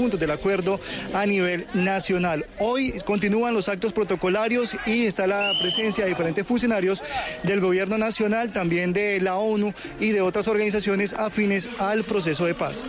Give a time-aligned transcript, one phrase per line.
[0.00, 0.80] puntos del acuerdo
[1.12, 2.46] a nivel nacional.
[2.58, 7.02] Hoy continúan los actos protocolarios y está la presencia de diferentes funcionarios
[7.42, 12.54] del gobierno nacional, también de la ONU y de otras organizaciones afines al proceso de
[12.54, 12.86] paz.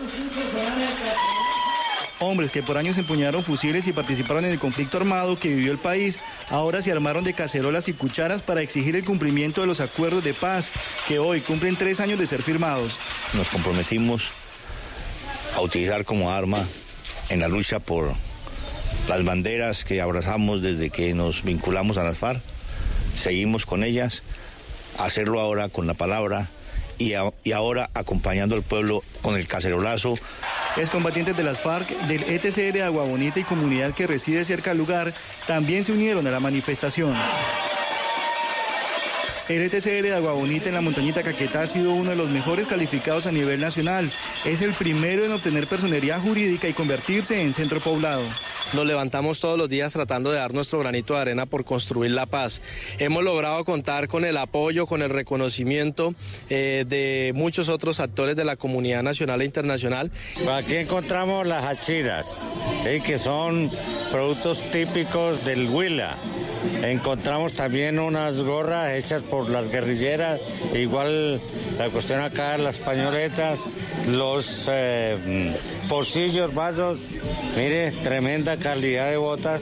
[2.20, 5.80] Hombres que por años empuñaron fusiles y participaron en el conflicto armado que vivió el
[5.80, 6.18] país,
[6.50, 10.34] ahora se armaron de cacerolas y cucharas para exigir el cumplimiento de los acuerdos de
[10.34, 10.70] paz
[11.10, 12.98] que hoy cumplen tres años de ser firmados.
[13.34, 14.30] Nos comprometimos
[15.58, 16.66] a utilizar como arma
[17.30, 18.14] en la lucha por
[19.08, 22.42] las banderas que abrazamos desde que nos vinculamos a las FARC.
[23.16, 24.24] Seguimos con ellas,
[24.98, 26.50] hacerlo ahora con la palabra
[26.98, 27.14] y,
[27.52, 30.18] ahora acompañando al pueblo con el cacerolazo
[30.78, 34.78] Excombatientes de las FARC, del ETCR de Agua Bonita y comunidad que reside cerca al
[34.78, 35.14] lugar
[35.46, 37.14] también se unieron a la manifestación.
[39.52, 42.68] El ETCR de Agua Bonita en la montañita Caquetá ha sido uno de los mejores
[42.68, 44.10] calificados a nivel nacional.
[44.46, 48.24] Es el primero en obtener personería jurídica y convertirse en centro poblado.
[48.74, 52.28] Nos levantamos todos los días tratando de dar nuestro granito de arena por construir la
[52.28, 52.62] paz.
[52.98, 56.16] Hemos logrado contar con el apoyo, con el reconocimiento
[56.50, 60.12] eh, de muchos otros actores de la comunidad nacional e internacional.
[60.50, 62.40] Aquí encontramos las hachiras,
[62.82, 63.02] ¿sí?
[63.02, 63.70] que son
[64.14, 66.16] productos típicos del Huila.
[66.82, 70.40] Encontramos también unas gorras hechas por las guerrilleras,
[70.74, 71.42] igual
[71.78, 73.60] la cuestión acá, las pañoletas,
[74.10, 75.54] los eh,
[75.90, 77.00] pocillos, vasos,
[77.56, 79.62] mire, tremenda calidad de botas,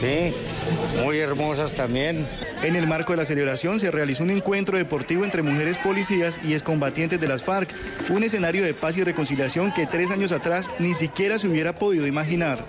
[0.00, 0.32] sí,
[1.02, 2.26] muy hermosas también.
[2.62, 6.54] En el marco de la celebración se realizó un encuentro deportivo entre mujeres policías y
[6.54, 7.70] excombatientes de las FARC,
[8.08, 12.06] un escenario de paz y reconciliación que tres años atrás ni siquiera se hubiera podido
[12.06, 12.64] imaginar.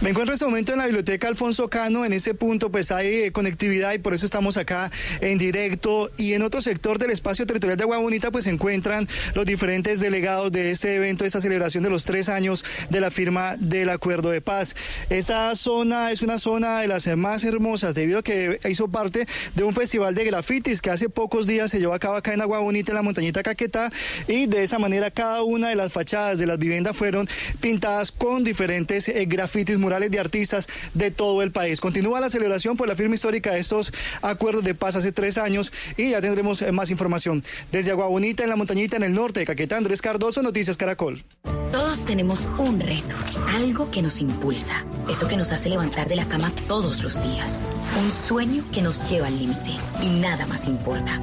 [0.00, 2.04] Me encuentro en este momento en la biblioteca Alfonso Cano.
[2.04, 6.12] En ese punto, pues hay eh, conectividad y por eso estamos acá en directo.
[6.16, 9.98] Y en otro sector del espacio territorial de Agua Bonita, pues se encuentran los diferentes
[9.98, 14.30] delegados de este evento, esta celebración de los tres años de la firma del acuerdo
[14.30, 14.76] de paz.
[15.10, 19.26] Esta zona es una zona de las más hermosas debido a que hizo parte
[19.56, 22.40] de un festival de grafitis que hace pocos días se llevó a cabo acá en
[22.40, 23.90] Agua Bonita, en la montañita Caquetá.
[24.28, 27.28] Y de esa manera, cada una de las fachadas de las viviendas fueron
[27.60, 31.80] pintadas con diferentes eh, grafitis de artistas de todo el país.
[31.80, 33.90] Continúa la celebración por la firma histórica de estos
[34.20, 37.42] acuerdos de paz hace tres años y ya tendremos eh, más información.
[37.72, 41.24] Desde Agua Bonita, en la montañita, en el norte de Caquetá, Andrés Cardoso, Noticias Caracol.
[41.72, 43.16] Todos tenemos un reto,
[43.48, 47.64] algo que nos impulsa, eso que nos hace levantar de la cama todos los días,
[47.98, 49.70] un sueño que nos lleva al límite
[50.02, 51.18] y nada más importa.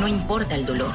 [0.00, 0.94] No importa el dolor,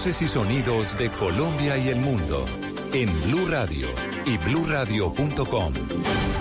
[0.00, 2.46] Voces y sonidos de Colombia y el mundo
[2.94, 3.86] en Blue Radio
[4.24, 5.74] y bluradio.com,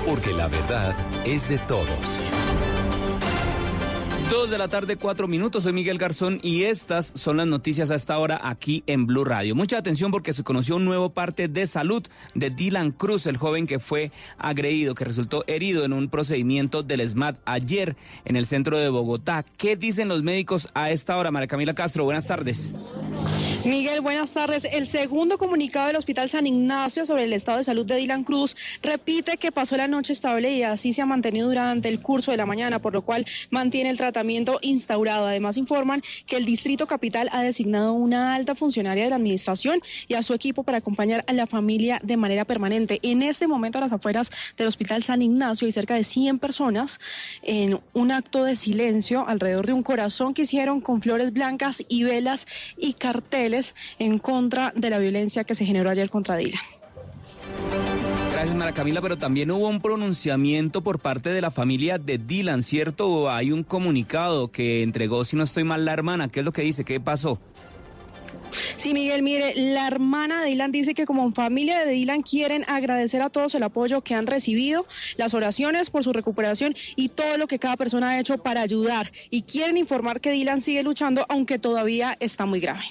[0.06, 0.96] porque la verdad
[1.26, 1.90] es de todos.
[4.32, 5.64] Dos de la tarde, cuatro minutos.
[5.64, 9.56] Soy Miguel Garzón y estas son las noticias a esta hora aquí en Blue Radio.
[9.56, 13.68] Mucha atención porque se conoció un nuevo parte de salud de Dylan Cruz, el joven
[13.68, 18.78] que fue agredido, que resultó herido en un procedimiento del SMAT ayer en el centro
[18.78, 19.44] de Bogotá.
[19.58, 21.30] ¿Qué dicen los médicos a esta hora?
[21.30, 22.74] María Camila Castro, buenas tardes.
[23.66, 24.66] Miguel, buenas tardes.
[24.72, 28.56] El segundo comunicado del Hospital San Ignacio sobre el estado de salud de Dylan Cruz
[28.82, 32.38] repite que pasó la noche estable y así se ha mantenido durante el curso de
[32.38, 35.28] la mañana, por lo cual mantiene el tratamiento instaurado.
[35.28, 40.14] Además, informan que el Distrito Capital ha designado una alta funcionaria de la administración y
[40.14, 43.00] a su equipo para acompañar a la familia de manera permanente.
[43.04, 47.00] En este momento, a las afueras del Hospital San Ignacio hay cerca de 100 personas
[47.44, 52.04] en un acto de silencio alrededor de un corazón que hicieron con flores blancas y
[52.04, 56.62] velas y carteles en contra de la violencia que se generó ayer contra Dylan.
[58.32, 62.62] Gracias, Mara Camila, pero también hubo un pronunciamiento por parte de la familia de Dylan,
[62.62, 63.32] ¿cierto?
[63.32, 66.28] Hay un comunicado que entregó, si no estoy mal, la hermana.
[66.28, 66.86] ¿Qué es lo que dice?
[66.86, 67.40] ¿Qué pasó?
[68.78, 73.22] Sí, Miguel, mire, la hermana de Dylan dice que como familia de Dylan quieren agradecer
[73.22, 74.86] a todos el apoyo que han recibido,
[75.18, 79.12] las oraciones por su recuperación y todo lo que cada persona ha hecho para ayudar.
[79.30, 82.84] Y quieren informar que Dylan sigue luchando, aunque todavía está muy grave.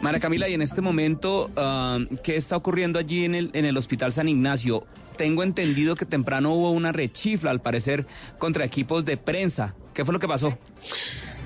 [0.00, 3.76] Mara Camila, y en este momento, ah, ¿qué está ocurriendo allí en el, en el
[3.76, 4.86] Hospital San Ignacio?
[5.16, 8.06] Tengo entendido que temprano hubo una rechifla, al parecer,
[8.38, 9.74] contra equipos de prensa.
[9.94, 10.58] ¿Qué fue lo que pasó?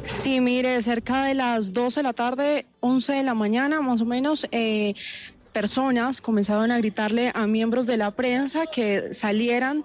[0.08, 4.06] Sí, mire, cerca de las 12 de la tarde, 11 de la mañana más o
[4.06, 4.94] menos, eh,
[5.52, 9.84] personas comenzaron a gritarle a miembros de la prensa que salieran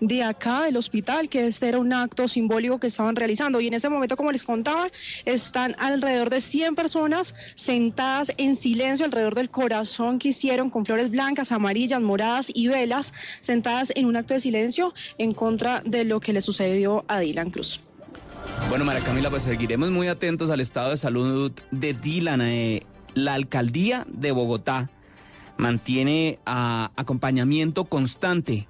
[0.00, 3.60] de acá del hospital, que este era un acto simbólico que estaban realizando.
[3.60, 4.88] Y en este momento, como les contaba,
[5.24, 11.10] están alrededor de 100 personas sentadas en silencio alrededor del corazón que hicieron con flores
[11.10, 16.20] blancas, amarillas, moradas y velas, sentadas en un acto de silencio en contra de lo
[16.20, 17.80] que le sucedió a Dylan Cruz.
[18.68, 22.40] Bueno, María Camila, pues seguiremos muy atentos al estado de salud de Dylan.
[22.42, 22.82] Eh,
[23.14, 24.90] la alcaldía de Bogotá
[25.56, 28.66] mantiene ah, acompañamiento constante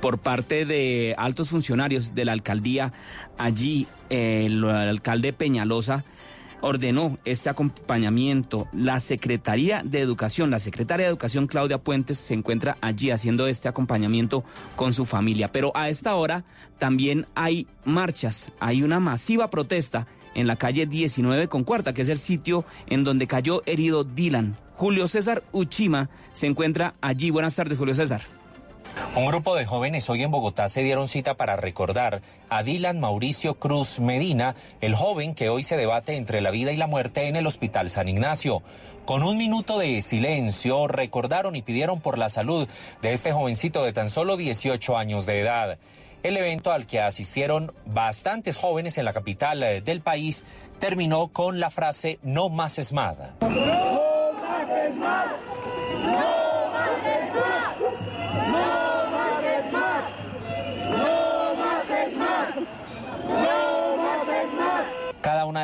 [0.00, 2.92] por parte de altos funcionarios de la alcaldía
[3.38, 3.86] allí.
[4.10, 6.04] el alcalde Peñalosa
[6.64, 8.68] ordenó este acompañamiento.
[8.72, 13.68] La Secretaría de Educación, la secretaria de Educación Claudia Puentes se encuentra allí haciendo este
[13.68, 14.44] acompañamiento
[14.74, 15.52] con su familia.
[15.52, 16.44] Pero a esta hora
[16.78, 22.08] también hay marchas, hay una masiva protesta en la calle 19 con cuarta, que es
[22.08, 24.56] el sitio en donde cayó herido Dylan.
[24.74, 27.30] Julio César Uchima se encuentra allí.
[27.30, 28.22] Buenas tardes, Julio César.
[29.16, 33.54] Un grupo de jóvenes hoy en Bogotá se dieron cita para recordar a Dylan Mauricio
[33.54, 37.36] Cruz Medina, el joven que hoy se debate entre la vida y la muerte en
[37.36, 38.62] el Hospital San Ignacio.
[39.04, 42.68] Con un minuto de silencio recordaron y pidieron por la salud
[43.02, 45.78] de este jovencito de tan solo 18 años de edad.
[46.24, 50.42] El evento al que asistieron bastantes jóvenes en la capital eh, del país
[50.80, 53.34] terminó con la frase No más esmada.
[53.42, 55.36] No más esmada.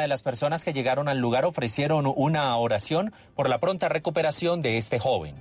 [0.00, 4.78] De las personas que llegaron al lugar ofrecieron una oración por la pronta recuperación de
[4.78, 5.34] este joven.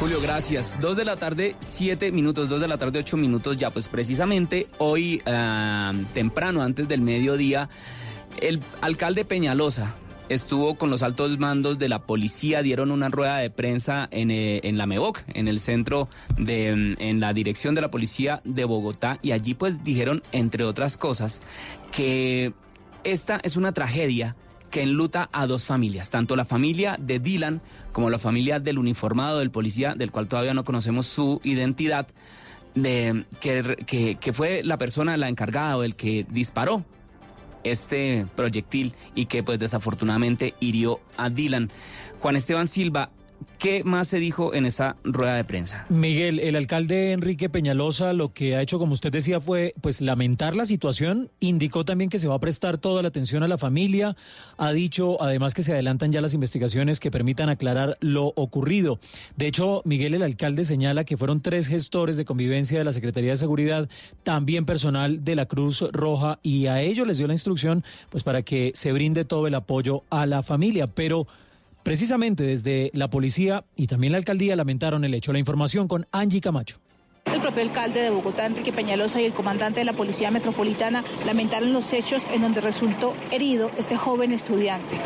[0.00, 0.76] Julio, gracias.
[0.80, 3.70] Dos de la tarde, siete minutos, dos de la tarde, ocho minutos ya.
[3.70, 7.68] Pues precisamente hoy, ah, temprano, antes del mediodía,
[8.40, 9.94] el alcalde Peñalosa
[10.28, 14.60] estuvo con los altos mandos de la policía, dieron una rueda de prensa en, eh,
[14.64, 18.64] en la MEVOC, en el centro de, mm, en la dirección de la policía de
[18.64, 21.40] Bogotá, y allí pues dijeron, entre otras cosas,
[21.92, 22.52] que
[23.04, 24.36] esta es una tragedia
[24.70, 29.38] que enluta a dos familias, tanto la familia de Dylan como la familia del uniformado
[29.38, 32.06] del policía, del cual todavía no conocemos su identidad,
[32.74, 36.84] de, que, que, fue la persona, la encargada o el que disparó
[37.64, 41.70] este proyectil y que pues desafortunadamente hirió a Dylan.
[42.20, 43.10] Juan Esteban Silva,
[43.58, 45.84] ¿Qué más se dijo en esa rueda de prensa?
[45.88, 50.54] Miguel, el alcalde Enrique Peñalosa lo que ha hecho, como usted decía, fue pues lamentar
[50.54, 54.16] la situación, indicó también que se va a prestar toda la atención a la familia,
[54.58, 59.00] ha dicho además que se adelantan ya las investigaciones que permitan aclarar lo ocurrido.
[59.36, 63.32] De hecho, Miguel, el alcalde señala que fueron tres gestores de convivencia de la Secretaría
[63.32, 63.88] de Seguridad,
[64.22, 68.42] también personal de la Cruz Roja, y a ellos les dio la instrucción pues para
[68.42, 71.26] que se brinde todo el apoyo a la familia, pero
[71.82, 75.32] Precisamente desde la policía y también la alcaldía lamentaron el hecho.
[75.32, 76.80] La información con Angie Camacho.
[77.32, 81.72] El propio alcalde de Bogotá, Enrique Peñalosa, y el comandante de la Policía Metropolitana lamentaron
[81.72, 84.96] los hechos en donde resultó herido este joven estudiante.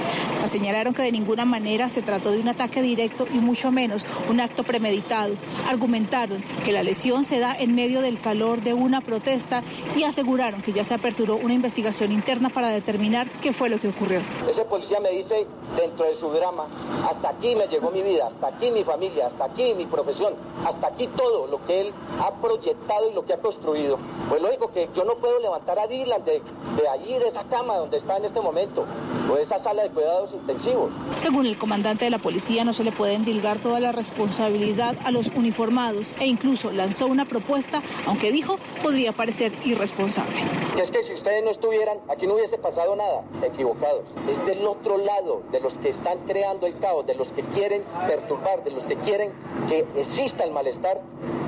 [0.46, 4.40] Señalaron que de ninguna manera se trató de un ataque directo y mucho menos un
[4.40, 5.34] acto premeditado.
[5.68, 9.62] Argumentaron que la lesión se da en medio del calor de una protesta
[9.96, 13.88] y aseguraron que ya se aperturó una investigación interna para determinar qué fue lo que
[13.88, 14.20] ocurrió.
[14.50, 16.66] Ese policía me dice dentro de su drama,
[17.10, 20.34] hasta aquí me llegó mi vida, hasta aquí mi familia, hasta aquí mi profesión,
[20.66, 23.98] hasta aquí todo lo que él ha proyectado y lo que ha construido.
[24.28, 26.42] Pues lógico que yo no puedo levantar a Dylan de,
[26.76, 28.84] de allí, de esa cama donde está en este momento,
[29.30, 30.90] o de esa sala de cuidados intensivos.
[31.18, 35.10] Según el comandante de la policía, no se le puede endilgar toda la responsabilidad a
[35.10, 40.36] los uniformados e incluso lanzó una propuesta, aunque dijo podría parecer irresponsable.
[40.80, 43.22] es que si ustedes no estuvieran, aquí no hubiese pasado nada.
[43.42, 44.04] Equivocados.
[44.28, 47.82] Es del otro lado, de los que están creando el caos, de los que quieren
[48.06, 49.32] perturbar, de los que quieren
[49.68, 51.00] que exista el malestar.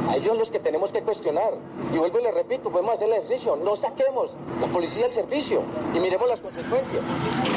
[0.08, 1.54] A ellos los que tenemos que cuestionar.
[1.92, 3.56] Y vuelvo y le repito, podemos hacer el ejercicio.
[3.56, 4.30] No saquemos
[4.60, 5.62] la policía del servicio
[5.94, 7.02] y miremos las consecuencias.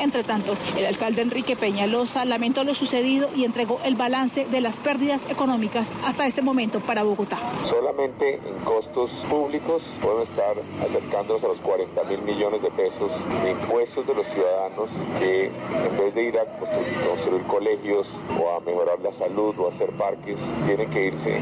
[0.02, 4.80] Entre tanto, el alcalde Enrique Peñalosa lamentó lo sucedido y entregó el balance de las
[4.80, 7.38] pérdidas económicas hasta este momento para Bogotá.
[7.70, 13.12] Solamente en costos públicos podemos estar acercándonos a los 40 mil millones de pesos
[13.44, 14.90] de impuestos de los ciudadanos
[15.20, 18.08] que en vez de ir a construir, colegios
[18.40, 21.42] o a mejorar la salud o a hacer parques, tienen que irse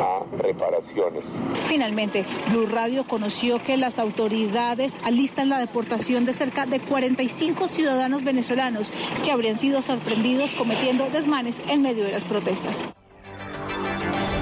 [0.00, 1.24] a reparaciones.
[1.66, 8.24] Finalmente, Blue Radio conoció que las autoridades alistan la deportación de cerca de 45 ciudadanos
[8.24, 8.90] venezolanos
[9.24, 12.84] que habrían sido sorprendidos cometiendo desmanes en medio de las protestas.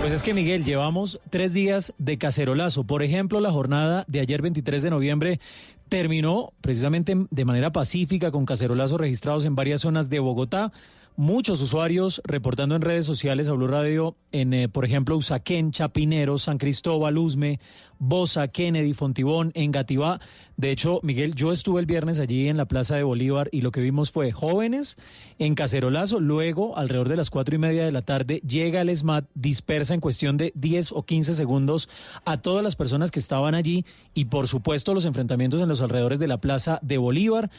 [0.01, 2.85] Pues es que Miguel, llevamos tres días de cacerolazo.
[2.85, 5.41] Por ejemplo, la jornada de ayer 23 de noviembre
[5.89, 10.73] terminó precisamente de manera pacífica con cacerolazos registrados en varias zonas de Bogotá.
[11.19, 16.37] Muchos usuarios reportando en redes sociales a Blue Radio en, eh, por ejemplo, Usaquén, Chapinero,
[16.37, 17.59] San Cristóbal, Uzme,
[17.99, 20.21] Bosa, Kennedy, Fontibón, Engativá.
[20.57, 23.73] De hecho, Miguel, yo estuve el viernes allí en la Plaza de Bolívar y lo
[23.73, 24.97] que vimos fue jóvenes
[25.39, 26.19] en cacerolazo.
[26.19, 30.01] Luego, alrededor de las cuatro y media de la tarde, llega el SMAT, dispersa en
[30.01, 31.91] cuestión de 10 o 15 segundos
[32.25, 33.85] a todas las personas que estaban allí
[34.15, 37.51] y, por supuesto, los enfrentamientos en los alrededores de la Plaza de Bolívar,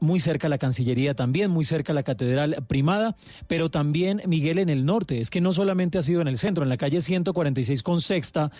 [0.00, 3.16] muy cerca a la Cancillería también, muy cerca a la Catedral Primada,
[3.46, 5.20] pero también, Miguel, en el norte.
[5.20, 8.50] Es que no solamente ha sido en el centro, en la calle 146 con Sexta,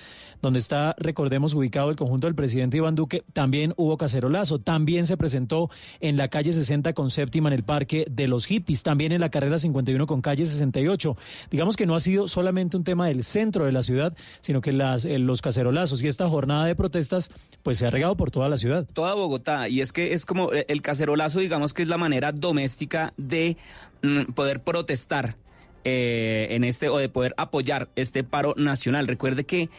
[0.42, 4.58] donde está recordemos, ubicado el conjunto del presidente Iván Duque, también hubo cacerolazo.
[4.58, 5.68] También se presentó
[6.00, 9.28] en la calle 60 con séptima en el Parque de los Hippies, también en la
[9.28, 11.18] carrera 51 con calle 68.
[11.50, 14.72] Digamos que no ha sido solamente un tema del centro de la ciudad, sino que
[14.72, 17.28] las, eh, los cacerolazos y esta jornada de protestas
[17.62, 18.86] pues se ha regado por toda la ciudad.
[18.90, 19.68] Toda Bogotá.
[19.68, 23.58] Y es que es como eh, el cacerolazo, digamos que es la manera doméstica de
[24.00, 25.36] mm, poder protestar.
[25.82, 29.08] Eh, en este o de poder apoyar este paro nacional.
[29.08, 29.70] Recuerde que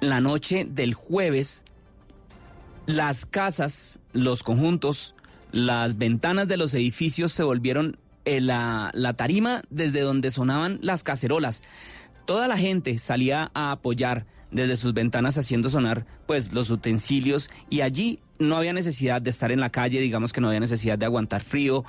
[0.00, 1.64] la noche del jueves,
[2.86, 5.14] las casas, los conjuntos,
[5.52, 11.02] las ventanas de los edificios se volvieron eh, la, la tarima desde donde sonaban las
[11.02, 11.62] cacerolas.
[12.26, 17.82] Toda la gente salía a apoyar desde sus ventanas haciendo sonar pues los utensilios y
[17.82, 21.06] allí no había necesidad de estar en la calle, digamos que no había necesidad de
[21.06, 21.84] aguantar frío,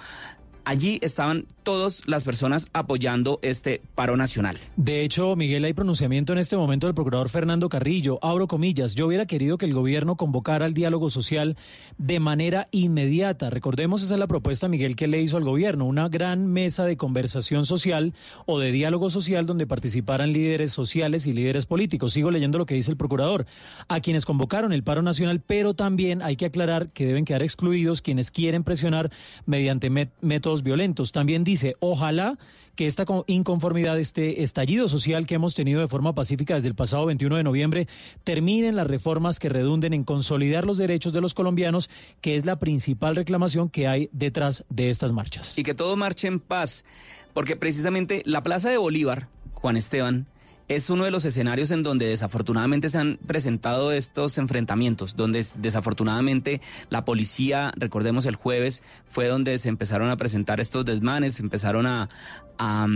[0.65, 4.57] allí estaban todas las personas apoyando este paro nacional.
[4.77, 8.19] De hecho, Miguel, hay pronunciamiento en este momento del procurador Fernando Carrillo.
[8.21, 11.57] Abro comillas, yo hubiera querido que el gobierno convocara al diálogo social
[11.97, 13.49] de manera inmediata.
[13.49, 16.97] Recordemos, esa es la propuesta, Miguel, que le hizo al gobierno, una gran mesa de
[16.97, 18.13] conversación social
[18.45, 22.13] o de diálogo social donde participaran líderes sociales y líderes políticos.
[22.13, 23.45] Sigo leyendo lo que dice el procurador.
[23.87, 28.01] A quienes convocaron el paro nacional, pero también hay que aclarar que deben quedar excluidos
[28.01, 29.11] quienes quieren presionar
[29.45, 29.89] mediante
[30.21, 31.11] métodos violentos.
[31.11, 32.37] También dice, ojalá
[32.75, 37.05] que esta inconformidad, este estallido social que hemos tenido de forma pacífica desde el pasado
[37.05, 37.87] 21 de noviembre,
[38.23, 41.89] terminen las reformas que redunden en consolidar los derechos de los colombianos,
[42.21, 45.57] que es la principal reclamación que hay detrás de estas marchas.
[45.57, 46.85] Y que todo marche en paz,
[47.33, 50.27] porque precisamente la Plaza de Bolívar, Juan Esteban,
[50.75, 56.61] es uno de los escenarios en donde desafortunadamente se han presentado estos enfrentamientos, donde desafortunadamente
[56.89, 62.09] la policía, recordemos el jueves, fue donde se empezaron a presentar estos desmanes, empezaron a,
[62.57, 62.87] a,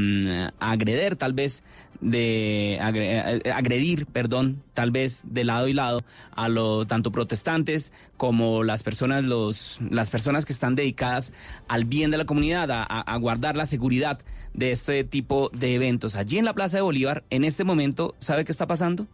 [0.60, 1.64] agreder tal vez
[2.02, 6.04] de agredir, perdón, tal vez de lado y lado
[6.36, 11.34] a lo tanto protestantes como las personas los las personas que están dedicadas
[11.68, 14.20] al bien de la comunidad, a, a guardar la seguridad
[14.54, 16.16] de este tipo de eventos.
[16.16, 19.08] Allí en la Plaza de Bolívar, en este momento, ¿sabe qué está pasando?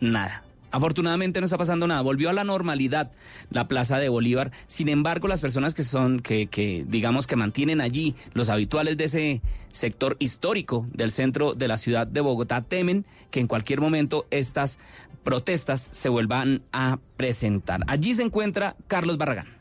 [0.00, 0.44] Nada.
[0.70, 2.02] Afortunadamente no está pasando nada.
[2.02, 3.10] Volvió a la normalidad
[3.50, 4.52] la Plaza de Bolívar.
[4.66, 9.04] Sin embargo, las personas que son, que, que digamos que mantienen allí, los habituales de
[9.04, 14.26] ese sector histórico del centro de la ciudad de Bogotá, temen que en cualquier momento
[14.30, 14.78] estas
[15.24, 17.80] protestas se vuelvan a presentar.
[17.86, 19.57] Allí se encuentra Carlos Barragán.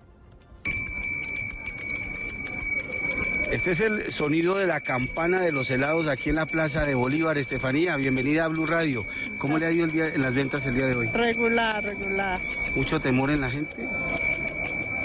[3.52, 6.96] Este es el sonido de la campana de los helados aquí en la Plaza de
[6.96, 7.38] Bolívar.
[7.38, 9.06] Estefanía, bienvenida a Blue Radio.
[9.40, 11.08] ¿Cómo le ha ido el día, en las ventas el día de hoy?
[11.08, 12.42] Regular, regular.
[12.76, 13.88] ¿Mucho temor en la gente?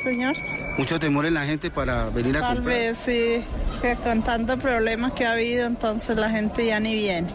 [0.03, 0.37] Señor.
[0.77, 2.57] ¿Mucho temor en la gente para venir a comprar?
[2.57, 3.45] Tal vez sí,
[4.03, 7.35] con tantos problemas que ha habido, entonces la gente ya ni viene.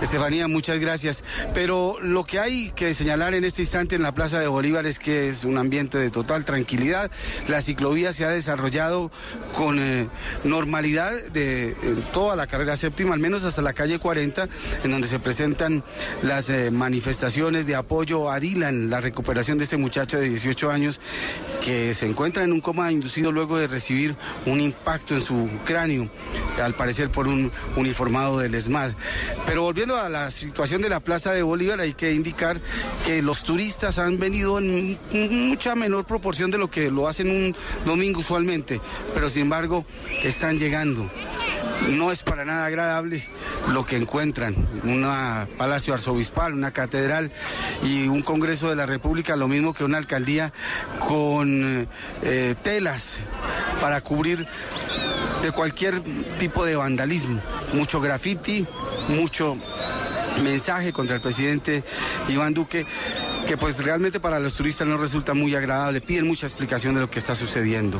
[0.00, 1.24] Estefanía, muchas gracias.
[1.52, 4.98] Pero lo que hay que señalar en este instante en la Plaza de Bolívar es
[4.98, 7.10] que es un ambiente de total tranquilidad.
[7.48, 9.10] La ciclovía se ha desarrollado
[9.54, 10.08] con eh,
[10.44, 11.76] normalidad de
[12.12, 14.48] toda la carrera séptima, al menos hasta la calle 40,
[14.84, 15.82] en donde se presentan
[16.22, 21.00] las eh, manifestaciones de apoyo a Dylan, la recuperación de este muchacho de 18 años
[21.64, 24.16] que se encuentra en un coma inducido luego de recibir
[24.46, 28.92] un impacto en su cráneo, al parecer por un uniformado del ESMAD.
[29.46, 32.60] Pero volviendo a la situación de la Plaza de Bolívar, hay que indicar
[33.04, 37.56] que los turistas han venido en mucha menor proporción de lo que lo hacen un
[37.84, 38.80] domingo usualmente,
[39.14, 39.84] pero sin embargo
[40.22, 41.10] están llegando.
[41.88, 43.24] No es para nada agradable
[43.72, 45.06] lo que encuentran, un
[45.56, 47.32] palacio arzobispal, una catedral
[47.82, 50.52] y un Congreso de la República, lo mismo que una alcaldía
[50.98, 51.88] con
[52.22, 53.20] eh, telas
[53.80, 54.46] para cubrir
[55.42, 56.02] de cualquier
[56.38, 57.40] tipo de vandalismo,
[57.72, 58.66] mucho graffiti,
[59.08, 59.56] mucho
[60.42, 61.82] mensaje contra el presidente
[62.28, 62.86] Iván Duque
[63.46, 67.10] que pues realmente para los turistas no resulta muy agradable, piden mucha explicación de lo
[67.10, 67.98] que está sucediendo.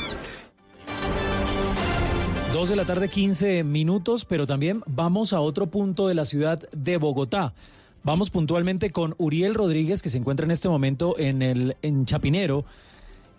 [2.52, 6.68] Dos de la tarde, 15 minutos, pero también vamos a otro punto de la ciudad
[6.70, 7.52] de Bogotá.
[8.02, 12.64] Vamos puntualmente con Uriel Rodríguez, que se encuentra en este momento en, el, en Chapinero.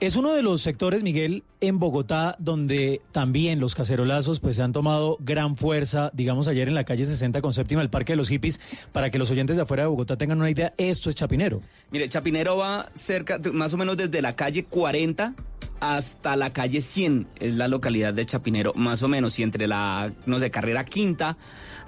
[0.02, 5.16] Es uno de los sectores, Miguel, en Bogotá, donde también los cacerolazos pues han tomado
[5.20, 8.60] gran fuerza, digamos ayer en la calle 60 con séptima, el Parque de los Hippies,
[8.94, 11.62] para que los oyentes de afuera de Bogotá tengan una idea, esto es Chapinero.
[11.92, 15.36] Mire, Chapinero va cerca, más o menos desde la calle 40
[15.82, 20.14] hasta la calle 100, es la localidad de Chapinero, más o menos, y entre la,
[20.26, 21.38] no sé, carrera quinta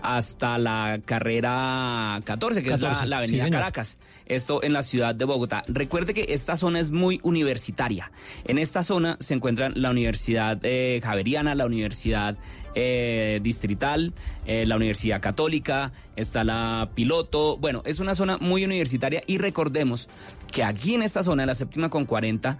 [0.01, 3.99] hasta la carrera 14, que es la, avenida Caracas.
[4.25, 5.63] Esto en la ciudad de Bogotá.
[5.67, 8.11] Recuerde que esta zona es muy universitaria.
[8.43, 12.35] En esta zona se encuentran la Universidad eh, Javeriana, la Universidad
[12.75, 14.13] eh, Distrital,
[14.45, 17.57] eh, la Universidad Católica, está la Piloto.
[17.57, 20.09] Bueno, es una zona muy universitaria y recordemos
[20.53, 22.59] que aquí en esta zona, en la séptima con 40,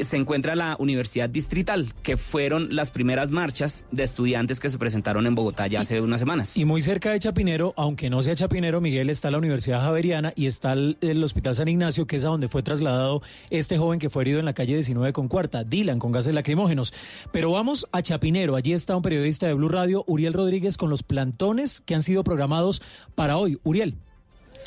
[0.00, 5.26] se encuentra la Universidad Distrital, que fueron las primeras marchas de estudiantes que se presentaron
[5.26, 6.56] en Bogotá ya hace unas semanas.
[6.56, 10.46] Y muy cerca de Chapinero, aunque no sea Chapinero, Miguel, está la Universidad Javeriana y
[10.46, 14.22] está el, Hospital San Ignacio, que es a donde fue trasladado este joven que fue
[14.22, 16.94] herido en la calle 19 con cuarta, Dylan, con gases lacrimógenos.
[17.32, 21.02] Pero vamos a Chapinero, allí está un periodista de Blue Radio, Uriel Rodríguez, con los
[21.02, 22.80] plantones que han sido programados
[23.16, 23.58] para hoy.
[23.64, 23.96] Uriel.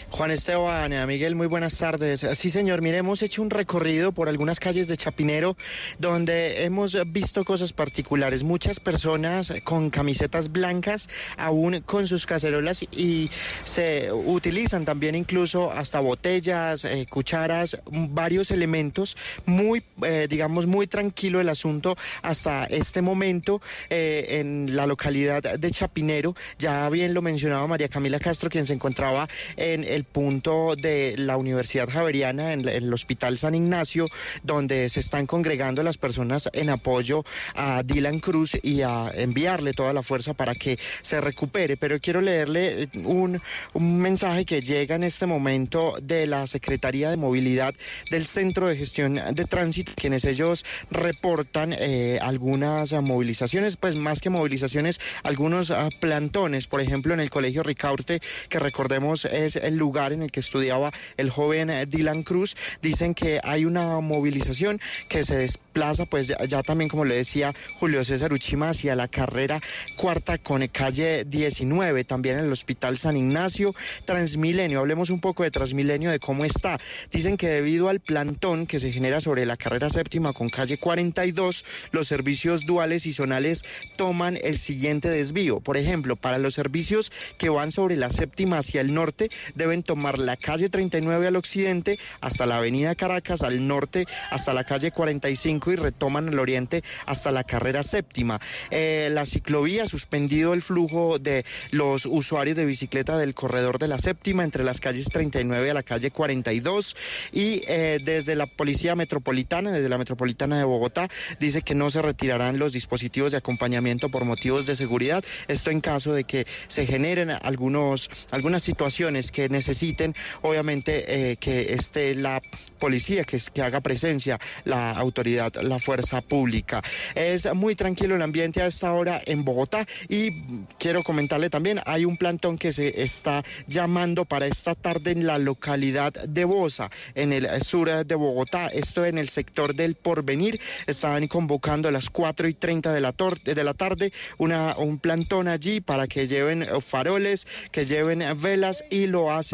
[0.10, 2.25] Juan Esteban, eh, Miguel, muy buenas tardes.
[2.33, 5.57] Sí, señor, mire, hemos hecho un recorrido por algunas calles de Chapinero
[5.99, 8.43] donde hemos visto cosas particulares.
[8.43, 13.29] Muchas personas con camisetas blancas, aún con sus cacerolas y
[13.63, 19.17] se utilizan también incluso hasta botellas, eh, cucharas, varios elementos.
[19.45, 26.36] Muy, eh, digamos, muy tranquilo el asunto hasta este momento en la localidad de Chapinero.
[26.57, 31.38] Ya bien lo mencionaba María Camila Castro, quien se encontraba en el punto de la
[31.38, 34.08] Universidad Javeriana, en el Hospital San Ignacio,
[34.43, 37.23] donde se están congregando las personas en apoyo
[37.56, 41.78] a Dylan Cruz y a enviarle toda la fuerza para que se recupere.
[41.78, 43.39] Pero quiero leerle un,
[43.73, 47.73] mensaje que llega en este momento de la Secretaría de Movilidad
[48.12, 54.30] del Centro de Gestión de Tránsito, quienes ellos reportan eh, algunas movilizaciones, pues más que
[54.30, 60.13] movilizaciones, algunos ah, plantones, por ejemplo, en el Colegio Ricaurte, que recordemos es el lugar
[60.13, 62.56] en el que estudiaba el joven eh, Dylan Cruz.
[62.82, 68.04] Dicen que hay una movilización que se desplaza, pues ya, también, como le decía Julio
[68.04, 69.62] César Uchima, hacia la carrera
[69.96, 73.74] cuarta con calle 19, también en el Hospital San Ignacio,
[74.06, 74.80] Transmilenio.
[74.80, 76.80] Hablemos un poco de Transmilenio, de cómo está.
[77.12, 81.66] Dicen que debido al plantón que se genera sobre la carrera séptima con calle 42,
[81.92, 83.63] los servicios duales y zonales
[83.96, 85.60] toman el siguiente desvío.
[85.60, 89.30] Por ejemplo, para los servicios que van sobre la séptima hacia el norte,
[89.67, 94.63] deben tomar la calle 39 al occidente hasta la avenida Caracas al norte hasta la
[94.63, 98.39] calle 45 y retoman al oriente hasta la carrera séptima.
[98.71, 103.89] Eh, la ciclovía ha suspendido el flujo de los usuarios de bicicleta del corredor de
[103.89, 106.95] la séptima entre las calles 39 a la calle 42
[107.34, 112.01] y eh, desde la Policía Metropolitana, desde la Metropolitana de Bogotá, dice que no se
[112.01, 115.23] retirarán los dispositivos de acompañamiento por motivos de seguridad.
[115.49, 121.74] Esto en caso de que se generen algunos, algunas situaciones que necesiten, obviamente, eh, que
[121.74, 122.41] esté la
[122.78, 126.82] policía, que, haga presencia la autoridad, la fuerza pública.
[127.15, 130.30] Es muy tranquilo el ambiente a esta hora en Bogotá y
[130.78, 135.39] quiero comentarle también, hay un plantón que se está llamando para esta tarde en la
[135.39, 141.28] localidad de Bosa, en el sur de Bogotá, esto en el sector del Porvenir, estaban
[141.28, 146.08] convocando a las 4 y 30 de la, de la tarde un plantón allí para
[146.08, 149.46] que lleven faroles, que lleven velas y lo hacen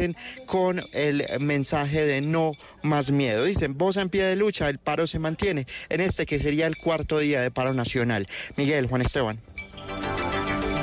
[0.45, 3.43] con el mensaje de no más miedo.
[3.43, 6.77] Dicen, Bosa en pie de lucha, el paro se mantiene en este que sería el
[6.77, 8.27] cuarto día de paro nacional.
[8.58, 9.39] Miguel, Juan Esteban.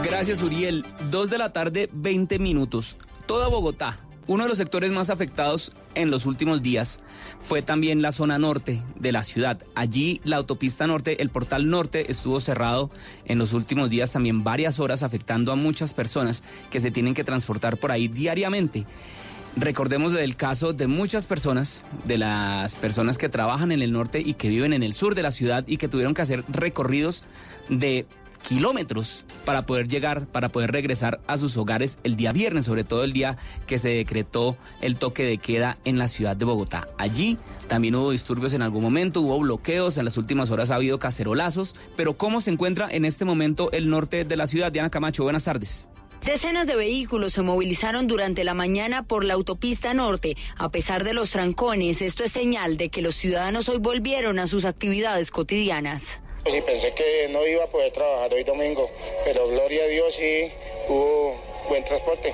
[0.03, 0.85] Gracias, Uriel.
[1.11, 2.99] Dos de la tarde, 20 minutos.
[3.27, 7.01] Toda Bogotá, uno de los sectores más afectados en los últimos días
[7.43, 9.61] fue también la zona norte de la ciudad.
[9.75, 12.93] Allí la autopista norte, el portal norte estuvo cerrado
[13.25, 17.25] en los últimos días también varias horas afectando a muchas personas que se tienen que
[17.25, 18.87] transportar por ahí diariamente.
[19.57, 24.35] Recordemos el caso de muchas personas, de las personas que trabajan en el norte y
[24.35, 27.25] que viven en el sur de la ciudad y que tuvieron que hacer recorridos
[27.69, 28.07] de
[28.47, 33.05] kilómetros para poder llegar, para poder regresar a sus hogares el día viernes, sobre todo
[33.05, 36.89] el día que se decretó el toque de queda en la ciudad de Bogotá.
[36.99, 40.99] Allí también hubo disturbios en algún momento, hubo bloqueos, en las últimas horas ha habido
[40.99, 44.73] cacerolazos, pero ¿cómo se encuentra en este momento el norte de la ciudad?
[44.73, 45.89] Diana Camacho, buenas tardes.
[46.25, 50.37] Decenas de vehículos se movilizaron durante la mañana por la autopista norte.
[50.57, 54.47] A pesar de los trancones, esto es señal de que los ciudadanos hoy volvieron a
[54.47, 56.21] sus actividades cotidianas.
[56.43, 58.91] Pues sí, pensé que no iba a poder trabajar hoy domingo,
[59.25, 60.51] pero gloria a Dios sí
[60.89, 61.37] hubo
[61.69, 62.33] buen transporte.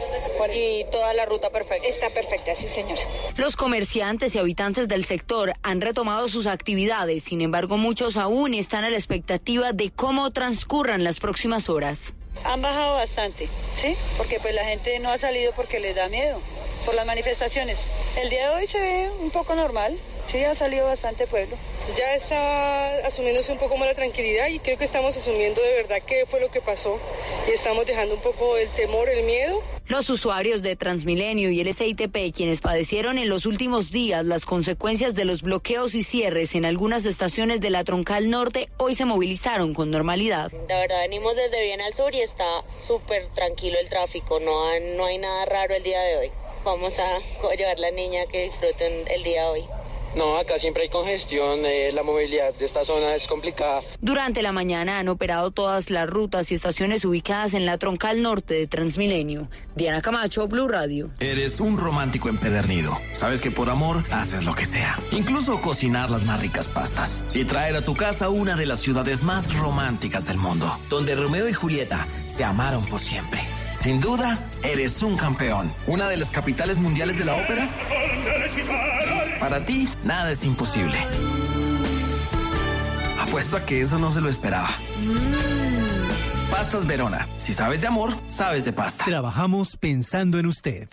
[0.55, 1.87] Y toda la ruta perfecta.
[1.87, 3.03] Está perfecta, sí, señora.
[3.37, 8.85] Los comerciantes y habitantes del sector han retomado sus actividades, sin embargo, muchos aún están
[8.85, 12.15] a la expectativa de cómo transcurran las próximas horas.
[12.45, 13.97] Han bajado bastante, ¿sí?
[14.17, 16.41] Porque pues la gente no ha salido porque les da miedo
[16.87, 17.77] por las manifestaciones.
[18.17, 19.99] El día de hoy se ve un poco normal,
[20.31, 21.57] sí, ha salido bastante pueblo.
[21.99, 25.99] Ya está asumiéndose un poco más la tranquilidad y creo que estamos asumiendo de verdad
[26.07, 26.99] qué fue lo que pasó
[27.47, 29.63] y estamos dejando un poco el temor, el miedo.
[29.89, 35.15] Los usuarios de Transmilenio y el SITP, quienes padecieron en los últimos días las consecuencias
[35.15, 39.75] de los bloqueos y cierres en algunas estaciones de la Troncal Norte, hoy se movilizaron
[39.75, 40.51] con normalidad.
[40.69, 45.05] La verdad, venimos desde bien al sur y está súper tranquilo el tráfico, no, no
[45.05, 46.33] hay nada raro el día de hoy.
[46.67, 47.21] Vamos a
[47.57, 49.63] llevar a la niña que disfruten el día hoy.
[50.17, 53.83] No, acá siempre hay congestión, eh, la movilidad de esta zona es complicada.
[54.01, 58.55] Durante la mañana han operado todas las rutas y estaciones ubicadas en la troncal norte
[58.55, 59.49] de Transmilenio.
[59.77, 61.11] Diana Camacho, Blue Radio.
[61.21, 62.99] Eres un romántico empedernido.
[63.13, 64.99] Sabes que por amor haces lo que sea.
[65.13, 67.23] Incluso cocinar las más ricas pastas.
[67.33, 71.49] Y traer a tu casa una de las ciudades más románticas del mundo, donde Romeo
[71.49, 73.41] y Julieta se amaron por siempre.
[73.87, 75.73] Sin duda, eres un campeón.
[75.87, 77.69] Una de las capitales mundiales de la ópera.
[79.39, 80.99] Para ti, nada es imposible.
[83.21, 84.71] Apuesto a que eso no se lo esperaba.
[86.51, 87.29] Pastas Verona.
[87.39, 89.05] Si sabes de amor, sabes de pasta.
[89.05, 90.89] Trabajamos pensando en usted.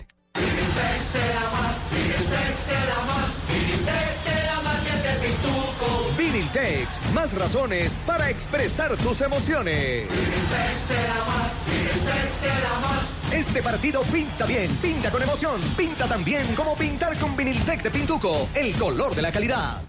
[7.14, 10.08] Más razones para expresar tus emociones.
[13.32, 17.92] Este partido pinta bien, pinta con emoción, pinta tan bien como pintar con Viniltex de
[17.92, 19.82] Pintuco, el color de la calidad.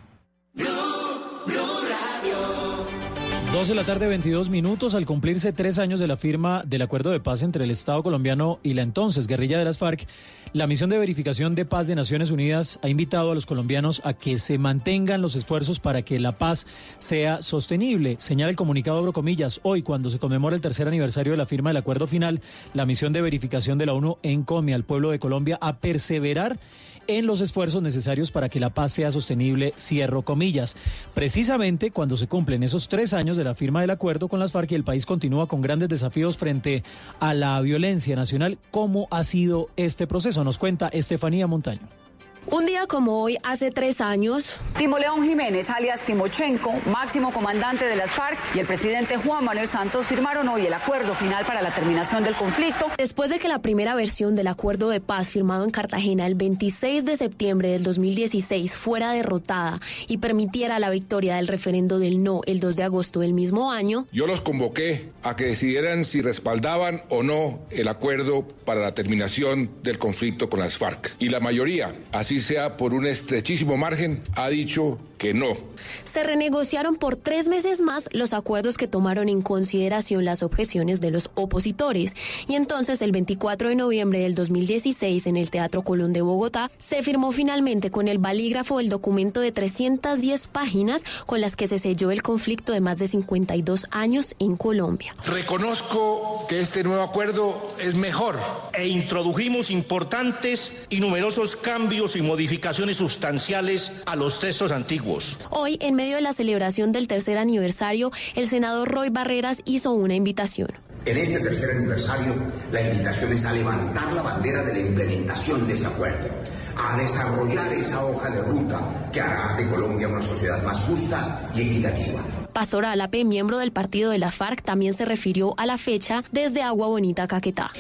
[3.54, 7.12] 12 de la tarde, 22 minutos, al cumplirse tres años de la firma del acuerdo
[7.12, 10.08] de paz entre el Estado colombiano y la entonces guerrilla de las FARC,
[10.52, 14.12] la misión de verificación de paz de Naciones Unidas ha invitado a los colombianos a
[14.12, 16.66] que se mantengan los esfuerzos para que la paz
[16.98, 18.16] sea sostenible.
[18.18, 21.70] Señala el comunicado, abro comillas, hoy cuando se conmemora el tercer aniversario de la firma
[21.70, 22.40] del acuerdo final,
[22.72, 26.58] la misión de verificación de la ONU encomia al pueblo de Colombia a perseverar
[27.06, 30.76] en los esfuerzos necesarios para que la paz sea sostenible, cierro comillas.
[31.14, 34.72] Precisamente cuando se cumplen esos tres años de la firma del acuerdo con las FARC
[34.72, 36.82] y el país continúa con grandes desafíos frente
[37.20, 40.44] a la violencia nacional, ¿cómo ha sido este proceso?
[40.44, 42.03] Nos cuenta Estefanía Montaño.
[42.50, 47.96] Un día como hoy, hace tres años, Timo León Jiménez, alias Timochenko, máximo comandante de
[47.96, 51.72] las FARC, y el presidente Juan Manuel Santos firmaron hoy el acuerdo final para la
[51.72, 52.90] terminación del conflicto.
[52.98, 57.06] Después de que la primera versión del acuerdo de paz firmado en Cartagena el 26
[57.06, 62.60] de septiembre del 2016 fuera derrotada y permitiera la victoria del referendo del no el
[62.60, 67.22] 2 de agosto del mismo año, yo los convoqué a que decidieran si respaldaban o
[67.22, 71.14] no el acuerdo para la terminación del conflicto con las FARC.
[71.18, 75.56] Y la mayoría, así sea por un estrechísimo margen, ha dicho que no.
[76.04, 81.10] Se renegociaron por tres meses más los acuerdos que tomaron en consideración las objeciones de
[81.10, 82.14] los opositores.
[82.46, 87.02] Y entonces, el 24 de noviembre del 2016, en el Teatro Colón de Bogotá, se
[87.02, 92.10] firmó finalmente con el balígrafo el documento de 310 páginas con las que se selló
[92.10, 95.14] el conflicto de más de 52 años en Colombia.
[95.24, 98.38] Reconozco que este nuevo acuerdo es mejor
[98.74, 105.13] e introdujimos importantes y numerosos cambios y modificaciones sustanciales a los textos antiguos.
[105.50, 110.14] Hoy, en medio de la celebración del tercer aniversario, el senador Roy Barreras hizo una
[110.14, 110.68] invitación.
[111.04, 112.34] En este tercer aniversario,
[112.72, 116.30] la invitación es a levantar la bandera de la implementación de ese acuerdo,
[116.76, 121.60] a desarrollar esa hoja de ruta que hará de Colombia una sociedad más justa y
[121.60, 122.43] equitativa.
[122.54, 126.62] Pastor Alape, miembro del partido de la FARC, también se refirió a la fecha desde
[126.62, 127.72] Agua Bonita, Caquetá.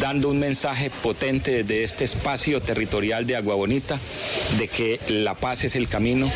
[0.00, 3.98] Dando un mensaje potente de este espacio territorial de Agua Bonita,
[4.58, 6.30] de que la paz es el camino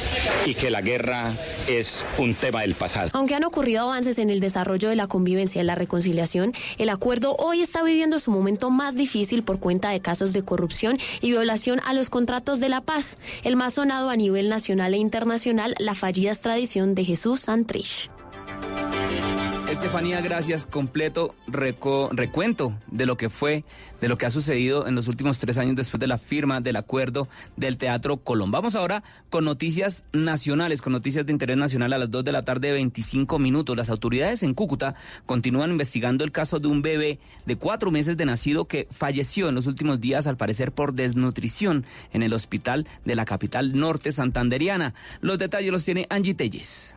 [0.44, 1.34] y que la guerra
[1.68, 3.10] es un tema del pasado.
[3.12, 7.36] Aunque han ocurrido avances en el desarrollo de la convivencia y la reconciliación, el acuerdo
[7.36, 11.80] hoy está viviendo su momento más difícil por cuenta de casos de corrupción y violación
[11.84, 13.16] a los contratos de la paz.
[13.44, 17.48] El más sonado a nivel nacional e internacional, la fallida extradición de Jesús
[19.68, 20.64] Estefanía, gracias.
[20.64, 23.64] Completo recuento de lo que fue,
[24.00, 26.76] de lo que ha sucedido en los últimos tres años después de la firma del
[26.76, 28.50] acuerdo del Teatro Colón.
[28.50, 32.44] Vamos ahora con noticias nacionales, con noticias de interés nacional a las 2 de la
[32.44, 33.76] tarde, 25 minutos.
[33.76, 34.94] Las autoridades en Cúcuta
[35.26, 39.56] continúan investigando el caso de un bebé de cuatro meses de nacido que falleció en
[39.56, 44.94] los últimos días, al parecer por desnutrición, en el hospital de la capital norte santanderiana.
[45.20, 46.95] Los detalles los tiene Angie Telles.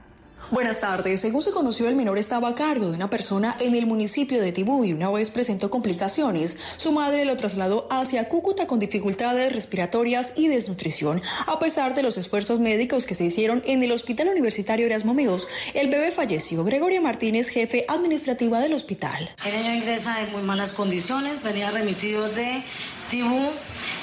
[0.52, 1.22] Buenas tardes.
[1.22, 4.52] Según se conoció, el menor estaba a cargo de una persona en el municipio de
[4.52, 6.58] Tibú y una vez presentó complicaciones.
[6.78, 11.22] Su madre lo trasladó hacia Cúcuta con dificultades respiratorias y desnutrición.
[11.46, 15.48] A pesar de los esfuerzos médicos que se hicieron en el Hospital Universitario Erasmo Míos,
[15.76, 16.64] el bebé falleció.
[16.64, 19.30] Gregoria Martínez, jefe administrativa del hospital.
[19.46, 22.64] El niño ingresa en muy malas condiciones, venía remitido de
[23.12, 23.52] Tibú.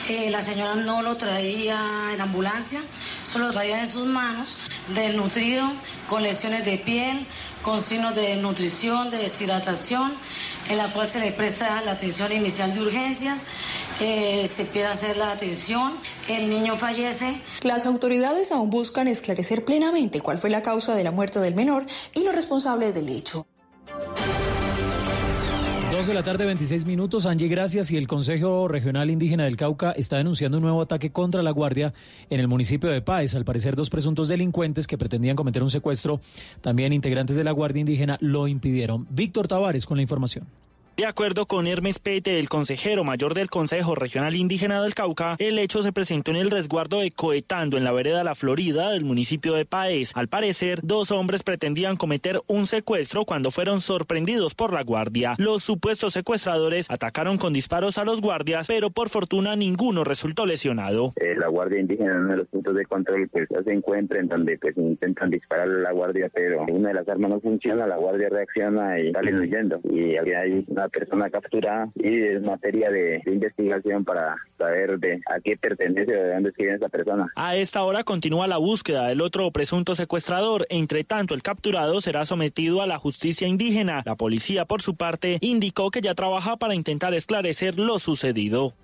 [0.08, 1.80] Eh, la señora no lo traía
[2.14, 2.80] en ambulancia,
[3.24, 4.56] solo lo traía en sus manos,
[4.94, 5.68] desnutrido,
[6.08, 7.26] con lesiones de piel,
[7.62, 10.12] con signos de nutrición, de deshidratación,
[10.68, 13.46] en la cual se le presta la atención inicial de urgencias.
[13.98, 15.92] Eh, se pide hacer la atención,
[16.28, 17.40] el niño fallece.
[17.62, 21.84] Las autoridades aún buscan esclarecer plenamente cuál fue la causa de la muerte del menor
[22.14, 23.44] y los responsables del hecho.
[25.96, 27.24] Dos de la tarde, 26 minutos.
[27.24, 27.90] Angie, gracias.
[27.90, 31.94] Y el Consejo Regional Indígena del Cauca está denunciando un nuevo ataque contra la Guardia
[32.28, 33.34] en el municipio de Páez.
[33.34, 36.20] Al parecer, dos presuntos delincuentes que pretendían cometer un secuestro,
[36.60, 39.06] también integrantes de la Guardia Indígena, lo impidieron.
[39.08, 40.46] Víctor Tavares con la información.
[40.96, 45.58] De acuerdo con Hermes Pete, el consejero mayor del Consejo Regional Indígena del Cauca, el
[45.58, 49.52] hecho se presentó en el resguardo de Coetando, en la vereda La Florida del municipio
[49.52, 50.12] de Paez.
[50.14, 55.34] Al parecer, dos hombres pretendían cometer un secuestro cuando fueron sorprendidos por la guardia.
[55.36, 61.12] Los supuestos secuestradores atacaron con disparos a los guardias, pero por fortuna ninguno resultó lesionado.
[61.16, 64.28] Eh, la guardia indígena en uno de los puntos de control pues, se encuentra en
[64.28, 67.98] donde pues, intentan disparar a la guardia, pero una de las armas no funciona, la
[67.98, 69.78] guardia reacciona y salen huyendo.
[69.84, 75.20] Y había ahí una persona capturada y es materia de, de, investigación para saber de
[75.26, 77.32] a qué pertenece o de dónde viene esa persona.
[77.36, 80.66] A esta hora continúa la búsqueda del otro presunto secuestrador.
[80.70, 84.02] Entre tanto, el capturado será sometido a la justicia indígena.
[84.04, 88.74] La policía, por su parte, indicó que ya trabaja para intentar esclarecer lo sucedido.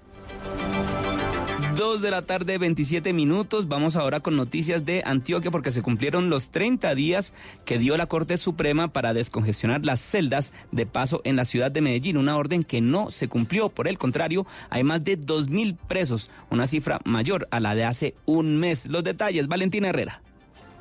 [1.76, 3.66] Dos de la tarde, 27 minutos.
[3.66, 7.32] Vamos ahora con noticias de Antioquia porque se cumplieron los 30 días
[7.64, 11.80] que dio la Corte Suprema para descongestionar las celdas de paso en la ciudad de
[11.80, 12.18] Medellín.
[12.18, 13.70] Una orden que no se cumplió.
[13.70, 18.14] Por el contrario, hay más de 2.000 presos, una cifra mayor a la de hace
[18.26, 18.86] un mes.
[18.86, 20.20] Los detalles, Valentina Herrera.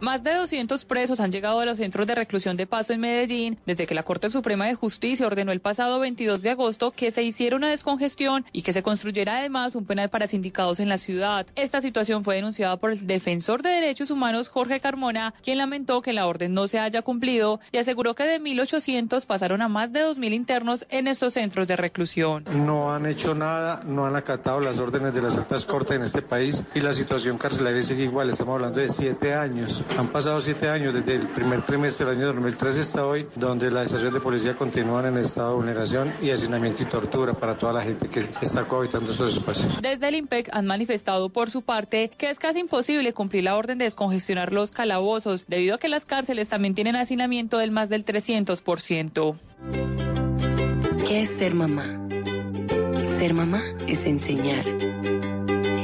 [0.02, 3.60] Más de 200 presos han llegado a los centros de reclusión de paso en Medellín
[3.68, 7.22] desde que la Corte Suprema de Justicia ordenó el pasado 22 de agosto que se
[7.22, 11.46] hiciera una descongestión y que se construyera además un penal para sindicados en la ciudad.
[11.56, 16.14] Esta situación fue denunciada por el defensor de derechos humanos Jorge Carmona, quien lamentó que
[16.14, 20.04] la orden no se haya cumplido y aseguró que de 1.800 pasaron a más de
[20.04, 22.46] 2.000 internos en estos centros de reclusión.
[22.52, 26.24] No han hecho nada, no han acatado las órdenes de las altas cortes en este
[26.24, 28.32] país y la situación carcelaria sigue igual.
[28.32, 29.84] Estamos hablando de siete años.
[29.98, 33.88] Han pasado siete años desde el primer trimestre del año 2013 hasta hoy, donde las
[33.88, 37.82] estaciones de policía continúan en estado de vulneración y hacinamiento y tortura para toda la
[37.82, 39.82] gente que está cohabitando esos espacios.
[39.82, 43.78] Desde el IMPEC han manifestado por su parte que es casi imposible cumplir la orden
[43.78, 48.06] de descongestionar los calabozos, debido a que las cárceles también tienen hacinamiento del más del
[48.06, 49.36] 300%.
[51.08, 52.08] ¿Qué es ser mamá?
[53.04, 54.66] Ser mamá es enseñar.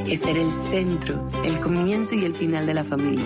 [0.07, 3.25] Es ser el centro, el comienzo y el final de la familia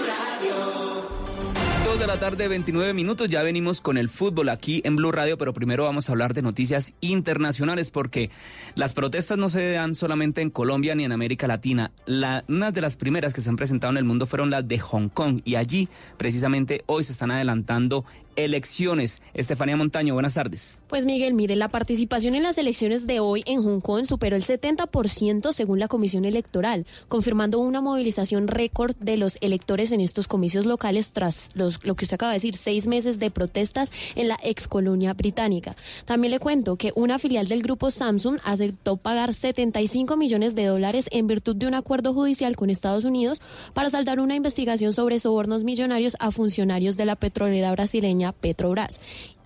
[2.11, 3.29] la tarde, 29 minutos.
[3.29, 6.41] Ya venimos con el fútbol aquí en Blue Radio, pero primero vamos a hablar de
[6.41, 8.29] noticias internacionales porque
[8.75, 11.93] las protestas no se dan solamente en Colombia ni en América Latina.
[12.05, 14.77] La, una de las primeras que se han presentado en el mundo fueron las de
[14.77, 18.03] Hong Kong y allí, precisamente hoy, se están adelantando
[18.35, 19.21] elecciones.
[19.33, 20.79] Estefanía Montaño, buenas tardes.
[20.87, 24.43] Pues Miguel, mire, la participación en las elecciones de hoy en Hong Kong superó el
[24.43, 30.65] 70% según la Comisión Electoral, confirmando una movilización récord de los electores en estos comicios
[30.65, 34.67] locales tras lo que usted acaba de decir, seis meses de protestas en la ex
[34.67, 35.75] colonia británica.
[36.05, 41.05] También le cuento que una filial del grupo Samsung aceptó pagar 75 millones de dólares
[41.11, 43.41] en virtud de un acuerdo judicial con Estados Unidos
[43.73, 48.99] para saldar una investigación sobre sobornos millonarios a funcionarios de la petrolera brasileña Petrobras.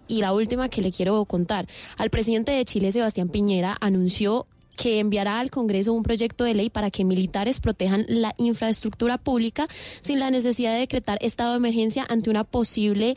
[0.08, 5.00] Y la última que le quiero contar, al presidente de Chile, Sebastián Piñera, anunció que
[5.00, 9.68] enviará al Congreso un proyecto de ley para que militares protejan la infraestructura pública
[10.02, 13.16] sin la necesidad de decretar estado de emergencia ante una posible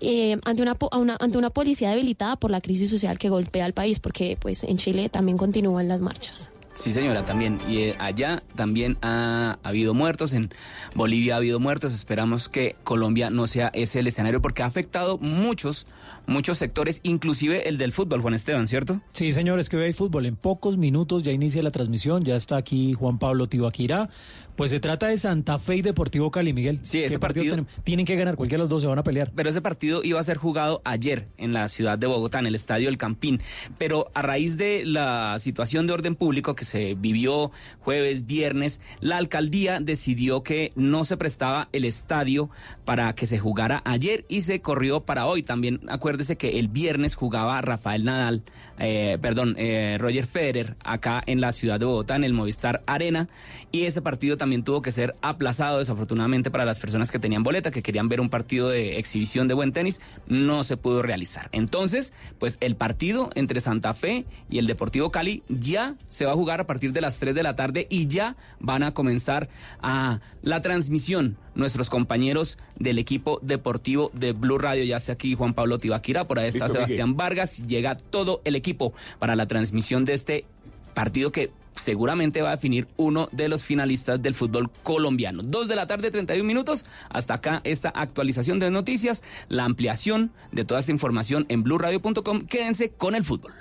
[0.00, 0.76] eh, ante una,
[1.18, 4.76] ante una policía debilitada por la crisis social que golpea al país, porque pues en
[4.76, 6.50] Chile también continúan las marchas.
[6.74, 7.60] Sí, señora, también.
[7.68, 10.50] Y eh, allá también ha, habido muertos, en
[10.94, 11.94] Bolivia ha habido muertos.
[11.94, 15.86] Esperamos que Colombia no sea ese el escenario porque ha afectado muchos,
[16.26, 19.00] muchos sectores, inclusive el del fútbol, Juan Esteban, ¿cierto?
[19.12, 20.26] Sí, señores, que hoy hay fútbol.
[20.26, 24.08] En pocos minutos ya inicia la transmisión, ya está aquí Juan Pablo Tibaquirá.
[24.56, 26.78] Pues se trata de Santa Fe y Deportivo Cali, Miguel.
[26.82, 29.32] Sí, ese partido, tienen que ganar, cualquiera de los dos se van a pelear.
[29.34, 32.54] Pero ese partido iba a ser jugado ayer en la ciudad de Bogotá, en el
[32.54, 33.40] estadio El Campín.
[33.78, 39.16] Pero a raíz de la situación de orden público que se vivió jueves, viernes, la
[39.16, 42.48] alcaldía decidió que no se prestaba el estadio
[42.84, 45.42] para que se jugara ayer y se corrió para hoy.
[45.42, 45.80] También
[46.14, 48.44] acuérdese que el viernes jugaba Rafael Nadal,
[48.78, 53.28] eh, perdón, eh, Roger Federer acá en la ciudad de Bogotá, en el Movistar Arena.
[53.72, 57.72] Y ese partido también tuvo que ser aplazado desafortunadamente para las personas que tenían boleta,
[57.72, 61.48] que querían ver un partido de exhibición de buen tenis, no se pudo realizar.
[61.50, 66.36] Entonces, pues el partido entre Santa Fe y el Deportivo Cali ya se va a
[66.36, 69.48] jugar a partir de las 3 de la tarde y ya van a comenzar
[69.82, 75.54] a la transmisión nuestros compañeros del equipo deportivo de Blue Radio, ya sea aquí Juan
[75.54, 80.12] Pablo Tibaquira, por ahí está Sebastián Vargas, llega todo el equipo para la transmisión de
[80.12, 80.44] este
[80.92, 85.42] partido que seguramente va a definir uno de los finalistas del fútbol colombiano.
[85.42, 86.84] Dos de la tarde, 31 minutos.
[87.08, 92.46] Hasta acá esta actualización de noticias, la ampliación de toda esta información en blurradio.com.
[92.46, 93.52] Quédense con el fútbol.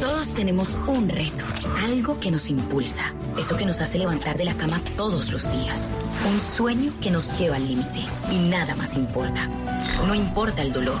[0.00, 1.44] Todos tenemos un reto,
[1.84, 5.92] algo que nos impulsa, eso que nos hace levantar de la cama todos los días,
[6.30, 9.48] un sueño que nos lleva al límite y nada más importa.
[10.06, 11.00] No importa el dolor,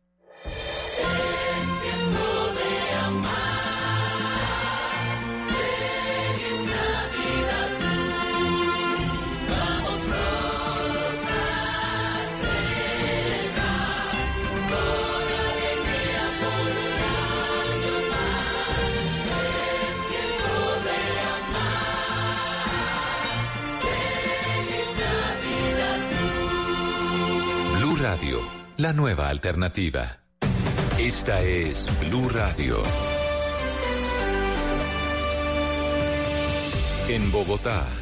[28.81, 30.21] La nueva alternativa.
[30.97, 32.81] Esta es Blue Radio.
[37.07, 37.85] En Bogotá,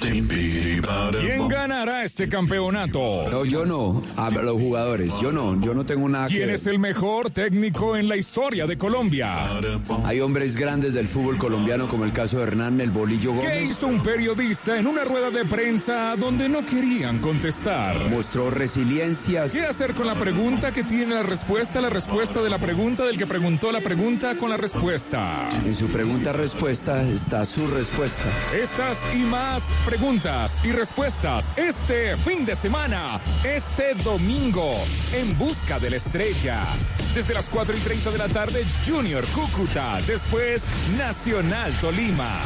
[0.00, 3.28] ¿Quién ganará este campeonato?
[3.30, 4.02] No, yo no.
[4.16, 5.12] A los jugadores.
[5.20, 5.60] Yo no.
[5.60, 6.54] Yo no tengo nada que ¿Quién ver.
[6.54, 9.34] es el mejor técnico en la historia de Colombia?
[10.04, 13.70] Hay hombres grandes del fútbol colombiano como el caso de Hernán El Bolillo ¿Qué Gómez.
[13.70, 17.96] hizo un periodista en una rueda de prensa donde no querían contestar?
[18.10, 19.44] Mostró resiliencia.
[19.52, 23.18] ¿Qué hacer con la pregunta que tiene la respuesta, la respuesta de la pregunta del
[23.18, 25.48] que preguntó la pregunta con la respuesta?
[25.64, 28.24] En su pregunta-respuesta está su respuesta.
[28.60, 34.72] Estas y más preguntas y respuestas este fin de semana, este domingo,
[35.12, 36.64] en busca de la estrella.
[37.12, 42.38] Desde las 4 y 30 de la tarde, Junior Cúcuta, después Nacional Tolima.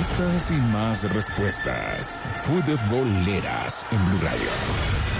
[0.00, 4.50] Estas y más respuestas, futboleras en Blue Radio,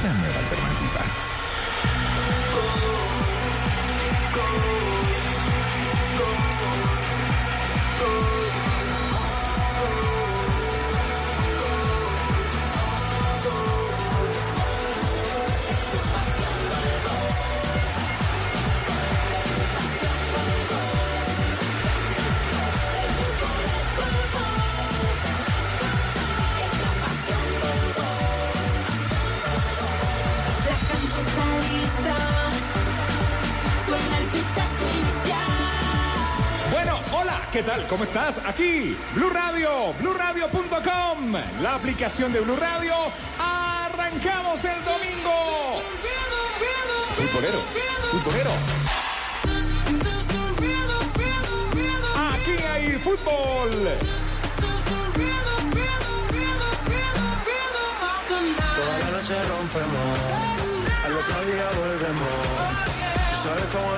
[0.02, 1.34] la nueva alternativa.
[37.54, 37.86] ¿Qué tal?
[37.86, 38.40] ¿Cómo estás?
[38.44, 42.92] Aquí, Blue Radio, BlueRadio.com, la aplicación de Blue Radio.
[43.38, 45.80] Arrancamos el domingo.
[47.14, 47.60] Futbolero,
[48.10, 48.50] futbolero.
[52.32, 53.70] Aquí hay fútbol.
[58.74, 60.18] Toda la noche rompemos,
[61.04, 62.93] al otro día volvemos.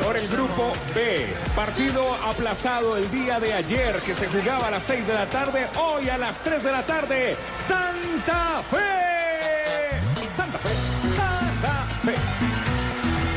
[0.03, 4.83] Por el grupo B, partido aplazado el día de ayer que se jugaba a las
[4.83, 10.01] 6 de la tarde, hoy a las 3 de la tarde, Santa Fe.
[10.37, 10.71] Santa Fe,
[11.17, 12.15] Santa Fe.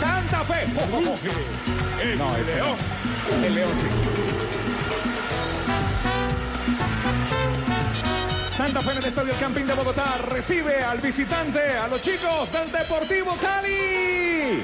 [0.02, 0.66] Santa Fe.
[0.78, 2.02] Oh, oh, oh.
[2.02, 2.78] El no, ese León.
[3.44, 3.88] El León sí.
[8.58, 12.72] Santa Fe en el Estadio Campín de Bogotá recibe al visitante, a los chicos del
[12.72, 14.64] Deportivo Cali.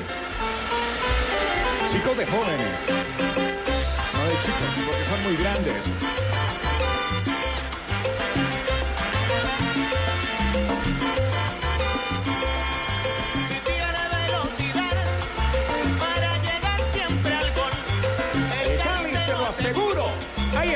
[1.95, 2.79] Chicos de jóvenes.
[4.13, 6.34] No de chicos, porque son muy grandes.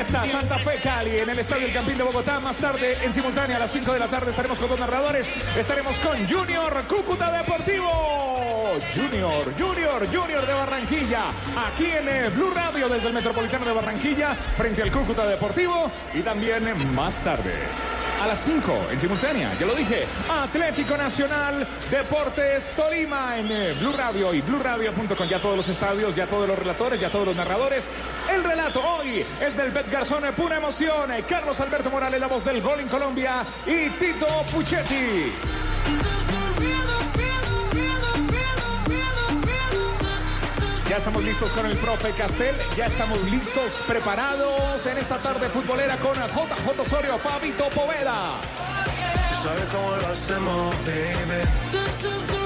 [0.00, 2.40] Está Santa Fe Cali en el Estadio El Campín de Bogotá.
[2.40, 5.30] Más tarde, en simultánea, a las 5 de la tarde, estaremos con dos narradores.
[5.54, 8.78] Estaremos con Junior Cúcuta Deportivo.
[8.94, 11.24] Junior, Junior, Junior de Barranquilla.
[11.54, 15.90] Aquí en eh, Blue Radio desde el Metropolitano de Barranquilla, frente al Cúcuta Deportivo.
[16.14, 17.52] Y también más tarde.
[18.20, 23.92] A las 5, en simultánea, ya lo dije, Atlético Nacional Deportes Tolima en eh, Blue
[23.92, 25.26] Radio y BlueRadio.com.
[25.26, 27.88] Ya todos los estadios, ya todos los relatores, ya todos los narradores.
[28.30, 31.10] El relato hoy es del Bet Garzón, eh, pura emoción.
[31.10, 35.32] Eh, Carlos Alberto Morales, la voz del gol en Colombia, y Tito Puchetti.
[40.90, 45.96] Ya estamos listos con el profe Castel, ya estamos listos, preparados en esta tarde futbolera
[45.98, 48.40] con JJ Osorio, Fabito Poveda.
[49.28, 52.39] Tú sabes cómo lo hacemos, baby.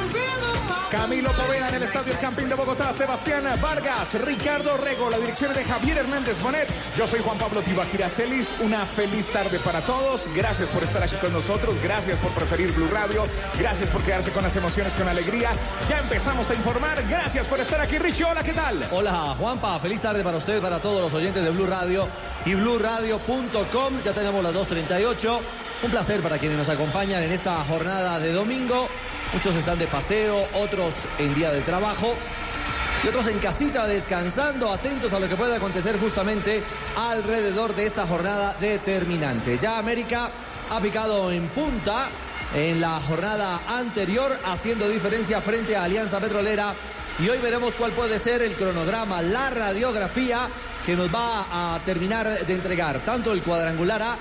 [0.91, 5.53] Camilo Poveda en el Estadio El Campín de Bogotá, Sebastián Vargas, Ricardo Rego, la dirección
[5.53, 6.69] de Javier Hernández Bonet.
[6.97, 10.29] Yo soy Juan Pablo Tibaquira Celis, una feliz tarde para todos.
[10.35, 13.27] Gracias por estar aquí con nosotros, gracias por preferir Blue Radio,
[13.59, 15.51] gracias por quedarse con las emociones, con alegría.
[15.89, 18.25] Ya empezamos a informar, gracias por estar aquí, Richie.
[18.25, 18.87] Hola, ¿qué tal?
[18.93, 22.09] Hola Juanpa, feliz tarde para usted, para todos los oyentes de Blue Radio
[22.47, 24.03] y BlueRadio.com.
[24.05, 25.41] Ya tenemos las 2.38.
[25.83, 28.89] Un placer para quienes nos acompañan en esta jornada de domingo.
[29.35, 32.15] Muchos están de paseo, otros en día de trabajo
[33.03, 36.63] y otros en casita descansando, atentos a lo que puede acontecer justamente
[36.97, 39.59] alrededor de esta jornada determinante.
[39.59, 40.31] Ya América
[40.71, 42.11] ha picado en punta
[42.55, 46.73] en la jornada anterior, haciendo diferencia frente a Alianza Petrolera.
[47.19, 50.49] Y hoy veremos cuál puede ser el cronograma, la radiografía
[50.87, 54.17] que nos va a terminar de entregar tanto el cuadrangular A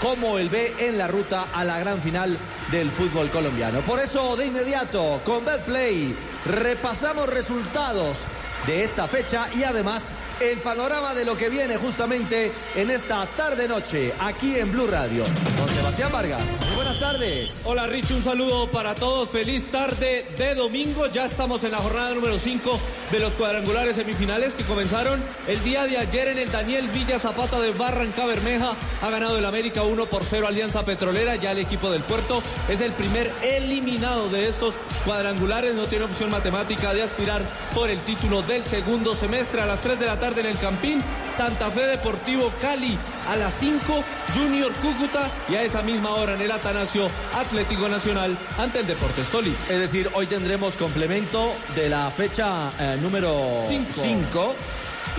[0.00, 2.36] como el B en la ruta a la gran final
[2.70, 3.80] del fútbol colombiano.
[3.80, 8.26] Por eso, de inmediato, con Betplay, repasamos resultados
[8.66, 14.12] de esta fecha y además el panorama de lo que viene justamente en esta tarde-noche
[14.20, 15.24] aquí en Blue Radio.
[15.58, 16.60] Con Sebastián Vargas.
[16.66, 17.62] Muy buenas tardes.
[17.64, 19.28] Hola Rich, un saludo para todos.
[19.30, 21.06] Feliz tarde de domingo.
[21.06, 22.80] Ya estamos en la jornada número 5
[23.10, 27.60] de los cuadrangulares semifinales que comenzaron el día de ayer en el Daniel Villa Zapata
[27.60, 28.74] de Barranca Bermeja.
[29.02, 31.36] Ha ganado el América 1 por 0 Alianza Petrolera.
[31.36, 35.74] Ya el equipo del puerto es el primer eliminado de estos cuadrangulares.
[35.74, 37.42] No tiene opción matemática de aspirar
[37.74, 39.60] por el título del segundo semestre.
[39.60, 42.98] A las 3 de la tarde en el Campín, Santa Fe Deportivo Cali.
[43.28, 44.02] A las 5,
[44.34, 45.30] Junior Cúcuta.
[45.48, 49.56] Y a esa misma hora en el Atanasio Atlético Nacional ante el Deportes Tolima.
[49.68, 53.92] Es decir, hoy tendremos complemento de la fecha eh, número Cinco.
[54.02, 54.54] 5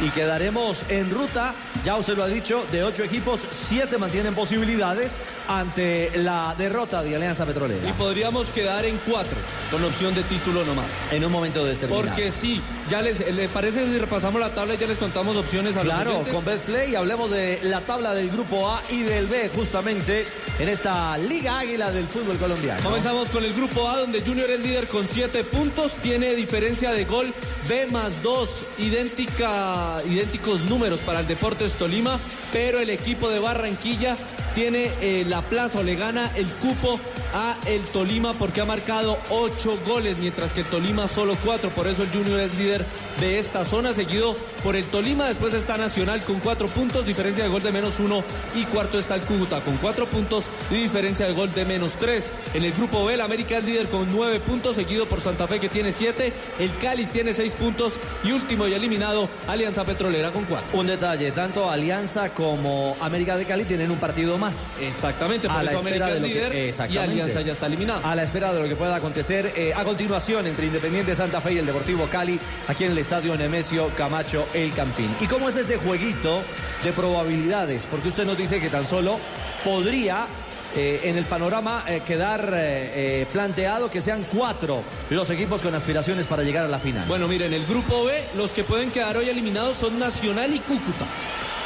[0.04, 5.18] y quedaremos en ruta, ya usted lo ha dicho, de ocho equipos, siete mantienen posibilidades
[5.48, 7.88] ante la derrota de Alianza Petrolera.
[7.88, 9.38] Y podríamos quedar en cuatro,
[9.72, 10.88] con opción de título nomás.
[11.12, 12.06] En un momento determinado.
[12.06, 15.76] Porque sí, ya les, les parece si repasamos la tabla y ya les contamos opciones
[15.76, 19.50] a los Claro, con Betplay hablemos de la tabla del grupo A y del B
[19.56, 20.26] justamente
[20.60, 22.82] en esta Liga Águila del fútbol colombiano.
[22.84, 27.06] Comenzamos con el grupo A, donde Junior es líder con 7 puntos, tiene diferencia de
[27.06, 27.34] gol
[27.68, 32.20] B más 2, idéntica, idénticos números para el Deportes Tolima,
[32.52, 34.16] pero el equipo de Barranquilla
[34.56, 37.00] tiene eh, la plaza o le gana el cupo
[37.34, 41.88] a el Tolima porque ha marcado 8 goles, mientras que el Tolima solo 4, por
[41.88, 42.86] eso el Junior es líder
[43.20, 47.50] de esta zona, seguido por el Tolima, después está Nacional con 4 puntos, diferencia de
[47.50, 48.24] gol de menos 1
[48.56, 52.26] y cuarto está el Cúcuta con 4 puntos y diferencia de gol de menos 3.
[52.54, 55.60] En el grupo B, el América es líder con 9 puntos, seguido por Santa Fe
[55.60, 60.46] que tiene 7, el Cali tiene 6 puntos y último y eliminado Alianza Petrolera con
[60.46, 60.78] 4.
[60.78, 64.78] Un detalle, tanto Alianza como América de Cali tienen un partido más.
[64.82, 67.19] Exactamente, por a la espera América de es líder que, y exactamente.
[67.22, 68.06] Alianza ya está eliminado.
[68.06, 71.54] A la espera de lo que pueda acontecer eh, a continuación entre Independiente Santa Fe
[71.54, 75.10] y el Deportivo Cali aquí en el Estadio Nemesio Camacho El Campín.
[75.20, 76.42] ¿Y cómo es ese jueguito
[76.84, 77.86] de probabilidades?
[77.86, 79.20] Porque usted nos dice que tan solo
[79.64, 80.28] podría
[80.76, 86.28] eh, en el panorama eh, quedar eh, planteado que sean cuatro los equipos con aspiraciones
[86.28, 87.06] para llegar a la final.
[87.08, 90.60] Bueno, mire, en el grupo B, los que pueden quedar hoy eliminados son Nacional y
[90.60, 91.08] Cúcuta.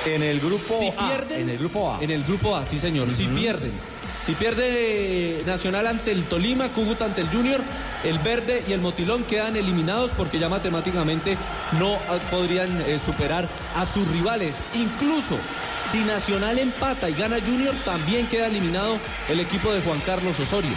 [0.05, 2.01] En el grupo si A, pierden, en el grupo A.
[2.01, 3.09] En el grupo A, sí, señor.
[3.09, 3.73] Si pierden.
[4.25, 7.61] Si pierde Nacional ante el Tolima, Cúcuta ante el Junior,
[8.05, 11.37] el Verde y el Motilón quedan eliminados porque ya matemáticamente
[11.77, 11.97] no
[12.31, 14.61] podrían eh, superar a sus rivales.
[14.75, 15.37] Incluso
[15.91, 18.97] si Nacional empata y gana Junior, también queda eliminado
[19.27, 20.75] el equipo de Juan Carlos Osorio.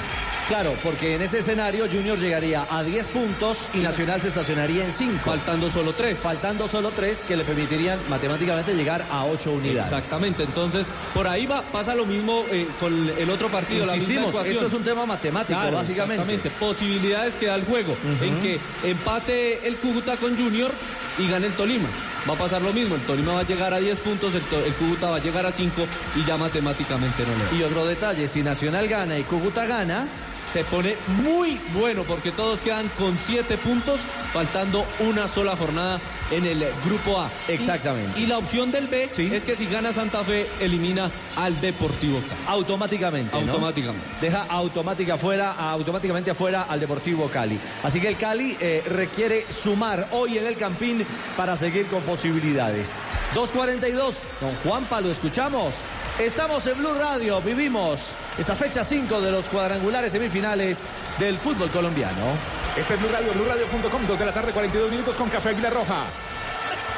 [0.49, 4.93] Claro, porque en ese escenario Junior llegaría a 10 puntos y Nacional se estacionaría en
[4.93, 5.19] 5.
[5.25, 6.17] Faltando solo 3.
[6.17, 9.93] Faltando solo 3 que le permitirían matemáticamente llegar a 8 unidades.
[9.93, 13.87] Exactamente, entonces por ahí va, pasa lo mismo eh, con el otro partido.
[13.87, 16.23] la misma Insistimos, esto es un tema matemático, Claro, básicamente.
[16.23, 20.71] Exactamente, posibilidades que da el juego, en que empate el Cúcuta con Junior
[21.19, 21.89] y gane el Tolima.
[22.29, 24.43] Va a pasar lo mismo, el Tolima va a llegar a 10 puntos, el,
[24.75, 25.87] Cúcuta va a llegar a 5
[26.17, 27.59] y ya matemáticamente no le.
[27.59, 30.07] Y otro detalle, si Nacional gana y Cúcuta gana,
[30.53, 34.01] se pone muy bueno porque todos quedan con 7 puntos,
[34.33, 37.31] faltando una sola jornada en el grupo A.
[37.49, 38.19] Exactamente.
[38.19, 42.21] Y, y la opción del B es que si gana Santa Fe, elimina al Deportivo
[42.21, 42.41] Cali.
[42.47, 43.33] automáticamente.
[43.33, 43.53] ¿no?
[43.53, 44.07] Automáticamente.
[44.21, 47.59] Deja automática afuera, automáticamente afuera al Deportivo Cali.
[47.83, 51.05] Así que el Cali eh, requiere sumar hoy en el Campín
[51.37, 52.93] para seguir con posibilidades.
[53.35, 55.77] 2.42, don Juanpa, lo escuchamos.
[56.19, 60.87] Estamos en Blue Radio, vivimos esta fecha 5 de los cuadrangulares semifinales
[61.19, 62.37] del fútbol colombiano.
[62.77, 66.05] Este es Blue Radio, BlueRadio.com, 2 de la tarde, 42 minutos con Café Águila Roja.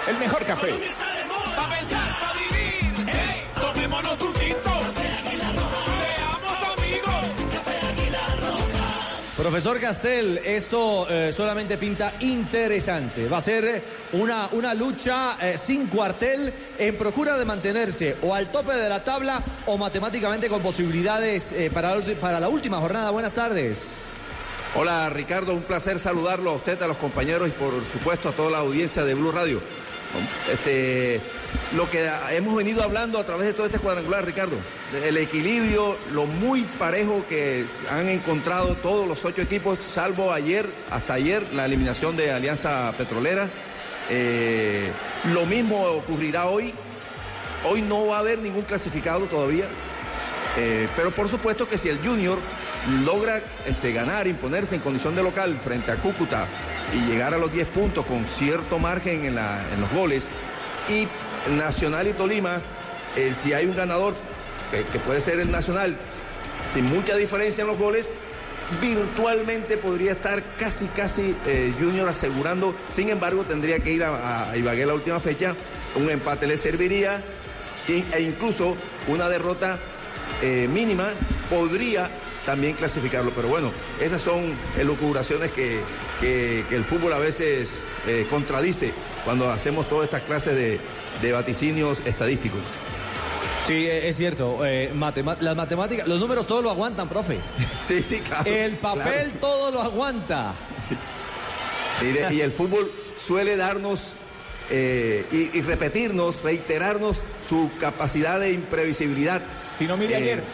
[0.08, 0.74] El mejor café.
[9.38, 13.28] Profesor Castel, esto eh, solamente pinta interesante.
[13.28, 13.84] Va a ser
[14.14, 19.04] una, una lucha eh, sin cuartel en procura de mantenerse o al tope de la
[19.04, 23.12] tabla o matemáticamente con posibilidades eh, para, para la última jornada.
[23.12, 24.06] Buenas tardes.
[24.74, 28.50] Hola Ricardo, un placer saludarlo a usted, a los compañeros y por supuesto a toda
[28.50, 29.60] la audiencia de Blue Radio.
[30.52, 31.20] Este,
[31.76, 34.56] lo que hemos venido hablando a través de todo este cuadrangular, Ricardo,
[35.04, 41.14] el equilibrio, lo muy parejo que han encontrado todos los ocho equipos, salvo ayer, hasta
[41.14, 43.50] ayer, la eliminación de Alianza Petrolera.
[44.10, 44.90] Eh,
[45.32, 46.72] lo mismo ocurrirá hoy.
[47.64, 49.66] Hoy no va a haber ningún clasificado todavía.
[50.56, 52.38] Eh, pero por supuesto que si el Junior
[53.04, 56.46] logra este, ganar, imponerse en condición de local frente a Cúcuta
[56.94, 60.30] y llegar a los 10 puntos con cierto margen en, en los goles,
[60.88, 61.06] y
[61.56, 62.60] Nacional y Tolima,
[63.16, 64.14] eh, si hay un ganador,
[64.72, 65.96] eh, que puede ser el Nacional,
[66.72, 68.10] sin mucha diferencia en los goles,
[68.80, 72.74] virtualmente podría estar casi, casi eh, Junior asegurando.
[72.88, 75.54] Sin embargo, tendría que ir a, a Ibagué la última fecha.
[75.94, 77.22] Un empate le serviría
[77.88, 78.76] e, incluso
[79.06, 79.78] una derrota
[80.70, 81.08] mínima
[81.50, 82.10] podría
[82.44, 83.32] también clasificarlo.
[83.34, 85.80] Pero bueno, esas son elucubraciones que,
[86.20, 87.80] que- el fútbol a veces
[88.30, 88.92] contradice
[89.24, 90.78] cuando hacemos todas estas clases de,
[91.22, 92.60] de vaticinios estadísticos.
[93.66, 94.64] Sí, eh, es cierto.
[94.64, 97.38] eh, matema- las matemáticas, los números todo lo aguantan, profe.
[97.86, 98.50] Sí, sí, claro.
[98.50, 99.38] El papel claro.
[99.40, 100.54] todo lo aguanta.
[102.00, 104.12] Y, de- y el fútbol suele darnos
[104.70, 109.42] eh, y, y repetirnos, reiterarnos su capacidad de imprevisibilidad.
[109.76, 110.44] Si no, mire ayer.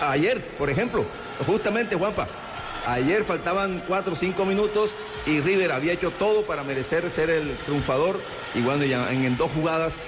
[0.00, 1.04] Ayer, por ejemplo,
[1.46, 2.26] justamente Juanpa,
[2.86, 4.94] ayer faltaban cuatro o cinco minutos
[5.26, 8.20] y River había hecho todo para merecer ser el triunfador
[8.54, 10.00] y bueno, ya en, dos jugadas,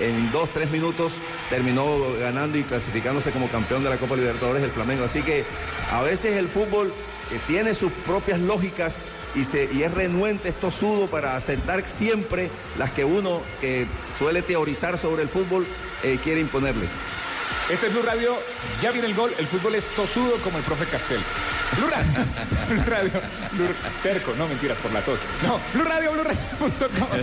[0.00, 1.14] en dos, tres minutos,
[1.50, 1.84] terminó
[2.18, 5.04] ganando y clasificándose como campeón de la Copa Libertadores el Flamengo.
[5.04, 5.44] Así que
[5.90, 6.88] a veces el fútbol
[7.30, 8.98] eh, tiene sus propias lógicas
[9.34, 13.86] y, es renuente, es tosudo para aceptar siempre las que uno que
[14.18, 15.66] suele teorizar sobre el fútbol
[16.02, 16.86] eh, quiere imponerle.
[17.72, 18.36] Este es Blue Radio,
[18.82, 21.20] ya viene el gol, el fútbol es tosudo como el profe Castel.
[21.78, 22.10] Blue Radio,
[22.68, 23.10] Blue Radio,
[23.52, 25.18] Blue- terco, no mentiras por la tos.
[25.42, 27.08] No, Blue Radio, Blue Radio.com.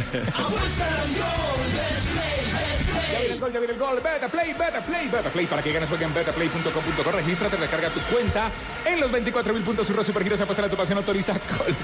[3.11, 3.99] Ya viene el gol, ya viene el gol.
[4.01, 5.45] Beta Play, Beta Play, Beta Play.
[5.45, 7.11] Para que ganes, juega en betaplay.com.co.
[7.11, 8.49] Regístrate, recarga tu cuenta
[8.85, 9.87] en los 24 mil puntos.
[9.87, 11.75] Surro Supergiros, apuesta a tu pasión, autoriza con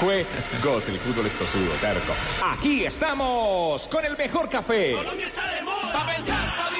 [0.00, 0.86] juegos.
[0.88, 2.12] El fútbol es tosudo, terco.
[2.44, 4.92] Aquí estamos con el mejor café.
[4.92, 5.92] Colombia está de moda.
[5.92, 6.70] Pa' pensar, pa'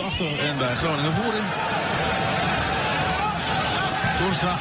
[0.00, 1.44] achter en bij Groningen voorin.
[4.18, 4.56] Torstra.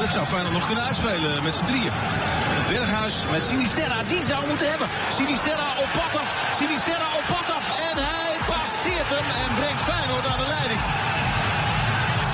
[0.00, 1.92] Dit zou Feyenoord nog kunnen uitspelen met z'n drieën.
[2.68, 4.88] Berghuis met Sinisterra, die zou moeten hebben.
[5.16, 10.26] Sinisterra op pad af, Sinisterra op pad af en hij passeert hem en brengt Feyenoord
[10.26, 10.80] aan de leiding.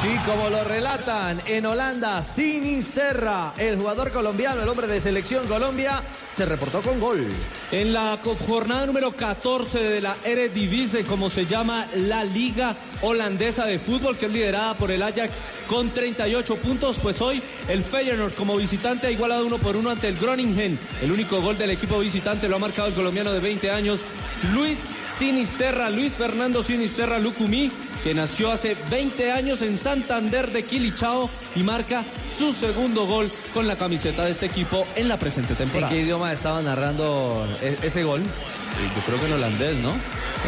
[0.05, 6.03] Sí, como lo relatan en Holanda, Sinisterra, el jugador colombiano, el hombre de selección Colombia,
[6.29, 7.27] se reportó con gol.
[7.73, 13.79] En la jornada número 14 de la Eredivisie, como se llama la liga holandesa de
[13.79, 15.39] fútbol, que es liderada por el Ajax
[15.69, 20.09] con 38 puntos, pues hoy el Feyenoord como visitante ha igualado uno por uno ante
[20.09, 20.79] el Groningen.
[21.01, 24.05] El único gol del equipo visitante lo ha marcado el colombiano de 20 años,
[24.53, 24.81] Luis
[25.19, 27.71] Sinisterra, Luis Fernando Sinisterra Lucumí,
[28.05, 33.67] que nació hace 20 años en Santander de Quilichao y marca su segundo gol con
[33.67, 35.89] la camiseta de este equipo en la presente ¿En temporada.
[35.91, 38.21] qué idioma estaba narrando e- ese gol?
[38.23, 39.91] Yo creo que en holandés, ¿no?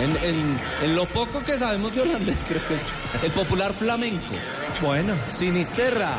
[0.03, 4.35] En, en- en lo poco que sabemos de holandés, creo que es el popular flamenco.
[4.83, 6.17] Bueno, Sinisterra,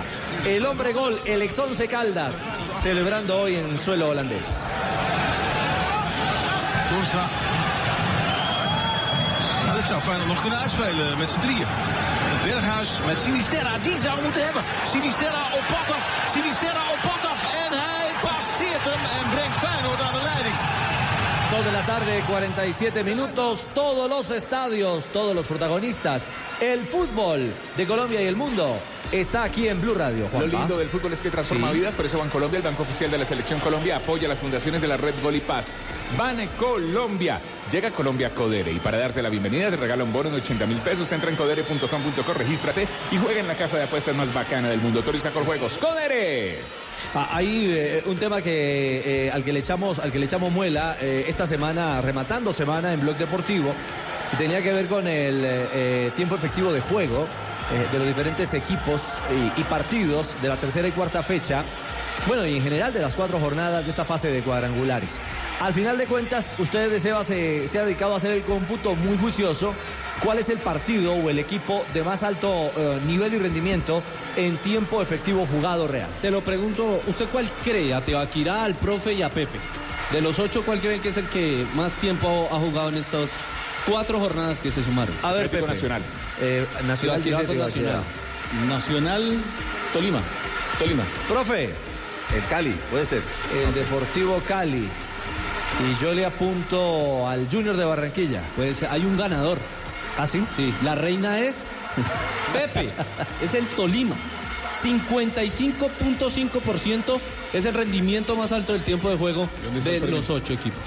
[0.48, 2.50] el hombre gol, el ex once Caldas,
[2.82, 4.72] celebrando hoy en suelo holandés.
[6.90, 7.30] Torstra.
[9.88, 11.68] Zou Feyenoord nog kunnen uitspelen met z'n drieën.
[12.44, 14.64] Berghuis met Sinisterra, die zou moeten hebben.
[14.92, 15.97] Sinisterra op pad
[22.08, 26.30] tarde, 47 minutos, todos los estadios, todos los protagonistas,
[26.62, 28.78] el fútbol de Colombia y el mundo
[29.12, 30.30] está aquí en Blue Radio.
[30.32, 31.80] Lo lindo del fútbol es que transforma Sí.
[31.80, 34.88] vidas, por eso Bancolombia, el banco oficial de la selección Colombia, apoya las fundaciones de
[34.88, 35.68] la red Gol y Paz.
[36.18, 37.42] Bane Colombia.
[37.72, 40.78] Llega Colombia Codere y para darte la bienvenida te regala un bono de 80 mil
[40.78, 41.12] pesos.
[41.12, 45.00] Entra en codere.com.co, regístrate y juega en la casa de apuestas más bacana del mundo.
[45.00, 45.78] Autoriza con juegos.
[45.78, 46.87] ¡Codere!
[47.14, 50.52] Ah, Hay eh, un tema que eh, al que le echamos al que le echamos
[50.52, 53.74] muela eh, esta semana rematando semana en Blog Deportivo
[54.34, 57.28] y tenía que ver con el tiempo efectivo de juego
[57.92, 59.20] de los diferentes equipos
[59.56, 61.64] y partidos de la tercera y cuarta fecha.
[62.28, 65.20] Bueno, y en general de las cuatro jornadas de esta fase de cuadrangulares.
[65.62, 68.96] Al final de cuentas, usted de Seba se, se ha dedicado a hacer el cómputo
[68.96, 69.74] muy juicioso.
[70.24, 74.02] ¿Cuál es el partido o el equipo de más alto eh, nivel y rendimiento
[74.36, 76.10] en tiempo efectivo jugado real?
[76.20, 77.94] Se lo pregunto, ¿usted cuál cree?
[77.94, 79.60] A Tebaquirá, al profe y a Pepe.
[80.12, 83.30] De los ocho, ¿cuál creen que es el que más tiempo ha jugado en estas
[83.88, 85.16] cuatro jornadas que se sumaron?
[85.22, 85.68] A ver, Pepe.
[85.68, 86.02] Nacional.
[86.42, 87.92] Eh, Nacional Tebaquirá Tebaquirá.
[87.94, 88.04] Nacional.
[88.68, 89.44] Nacional,
[89.94, 90.20] Tolima.
[90.80, 91.04] Tolima.
[91.28, 91.74] Profe,
[92.36, 93.22] El Cali, puede ser.
[93.54, 94.88] el Deportivo Cali.
[95.80, 98.42] Y yo le apunto al Junior de Barranquilla.
[98.56, 99.58] Pues hay un ganador.
[100.18, 100.44] ¿Ah, sí?
[100.56, 101.56] Sí, la reina es
[102.54, 102.92] Pepe,
[103.44, 104.16] es el Tolima.
[104.84, 107.20] 55.5%
[107.54, 109.50] es el rendimiento más alto del tiempo de juego
[109.84, 110.80] de los ocho equipos.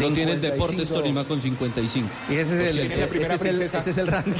[0.00, 0.52] Lo tiene el 55.
[0.66, 2.08] Deportes Tolima con 55.
[2.30, 3.14] Y ese es el, ciento.
[3.18, 4.36] ese es el, ese es el rango.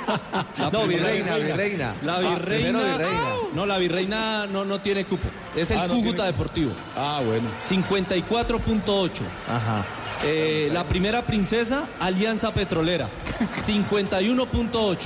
[0.58, 1.94] La no, virreina, virreina.
[2.02, 2.44] La Ah, virreina.
[2.78, 3.22] primero virreina.
[3.54, 5.28] No, la virreina no, no tiene cupo.
[5.56, 6.72] Es el Ah, no Cúcuta tiene- Deportivo.
[6.96, 7.48] Ah, bueno.
[7.68, 9.22] 54.8.
[9.48, 9.84] Ajá.
[10.22, 13.08] Eh, la primera princesa, Alianza Petrolera,
[13.66, 14.98] 51.8.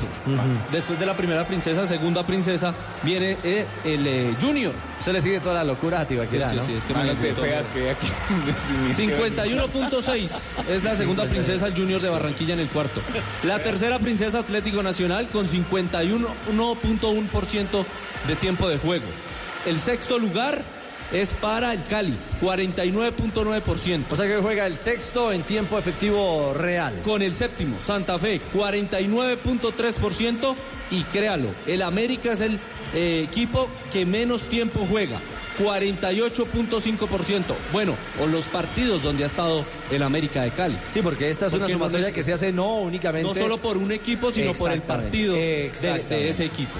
[0.73, 4.73] Después de la primera princesa, segunda princesa, viene eh, el eh, Junior.
[4.99, 6.67] Usted le sigue toda la locura a Tibaquirá, Sí, sí, ¿no?
[6.67, 7.43] sí, es que me Háganse gustó.
[7.45, 8.09] feas que hay aquí.
[8.97, 10.31] 51.6
[10.69, 13.01] es la segunda princesa el Junior de Barranquilla en el cuarto.
[13.45, 17.85] La tercera princesa Atlético Nacional con 51.1%
[18.27, 19.05] de tiempo de juego.
[19.67, 20.63] El sexto lugar
[21.13, 24.05] es para el Cali, 49.9%.
[24.11, 26.95] O sea que juega el sexto en tiempo efectivo real.
[27.05, 30.55] Con el séptimo, Santa Fe, 49.3%
[30.91, 32.59] y créalo, el América es el
[32.95, 35.19] eh, equipo que menos tiempo juega.
[35.59, 37.43] 48.5%.
[37.73, 40.77] Bueno, o los partidos donde ha estado el América de Cali.
[40.89, 43.29] Sí, porque esta es una no sumatoria es- que se hace no únicamente...
[43.29, 45.71] No solo por un equipo, sino por el partido de,
[46.29, 46.73] ese equipo.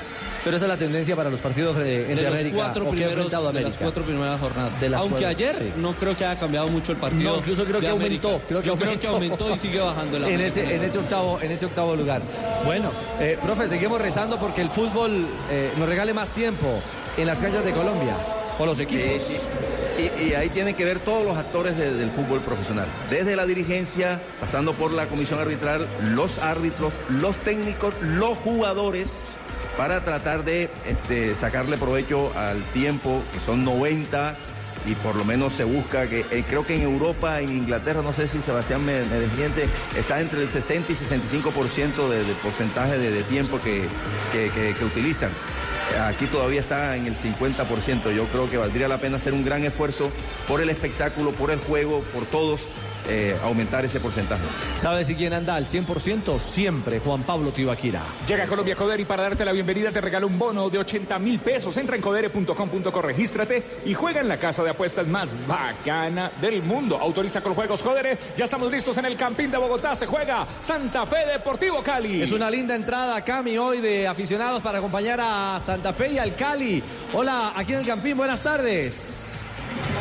[0.45, 3.31] Pero esa es la tendencia para los partidos de, De entre los América cuatro primeros,
[3.55, 4.79] de las cuatro primeras jornadas.
[4.79, 5.73] De las Aunque cuatro, ayer sí.
[5.79, 7.31] no creo que haya cambiado mucho el partido.
[7.33, 8.29] No, incluso creo de que América.
[8.29, 8.47] aumentó.
[8.49, 8.91] Creo que Yo aumentó.
[8.99, 11.97] creo que aumentó y sigue bajando el en ese, en ese octavo, en ese octavo
[11.97, 12.21] lugar.
[12.67, 16.81] Bueno, eh, profe, seguimos rezando porque el fútbol eh, nos regale más tiempo
[17.17, 18.15] en las canchas de Colombia
[18.59, 19.05] o los equipos.
[19.07, 23.35] Eh, y, y ahí tienen que ver todos los actores de- del fútbol profesional, desde
[23.37, 29.21] la dirigencia, pasando por la comisión arbitral, los árbitros, los técnicos, los jugadores,
[29.77, 34.35] para tratar de este, sacarle provecho al tiempo, que son 90,
[34.87, 38.13] y por lo menos se busca que, eh, creo que en Europa, en Inglaterra, no
[38.13, 39.67] sé si Sebastián me, me desmiente,
[39.97, 43.87] está entre el 60 y 65% de, de porcentaje de, tiempo que,
[44.33, 45.31] que- que- que utilizan.
[46.07, 48.11] Aquí todavía está en el 50%.
[48.15, 50.11] Yo creo que valdría la pena hacer un gran esfuerzo
[50.49, 52.63] por el espectáculo, por el juego, por todos,
[53.09, 54.45] eh, aumentar ese porcentaje.
[54.77, 56.39] ¿Sabes si quién anda al 100%?
[56.39, 58.03] Siempre Juan Pablo Tibaquira.
[58.27, 61.19] Llega a Colombia Coder y para darte la bienvenida te regala un bono de 80
[61.19, 61.77] mil pesos.
[61.77, 66.99] Entra en codere.com.co, regístrate y juega en la casa de apuestas más bacana del mundo.
[66.99, 68.19] Autoriza con juegos Codere.
[68.37, 69.95] Ya estamos listos en el Campín de Bogotá.
[69.97, 72.23] Se juega Santa Fe Deportivo Cali.
[72.23, 76.35] Es una linda entrada, Cami, hoy de aficionados para acompañar a Santa Fe y al
[76.35, 76.83] Cali.
[77.13, 79.34] Hola, aquí en el Campín, buenas tardes.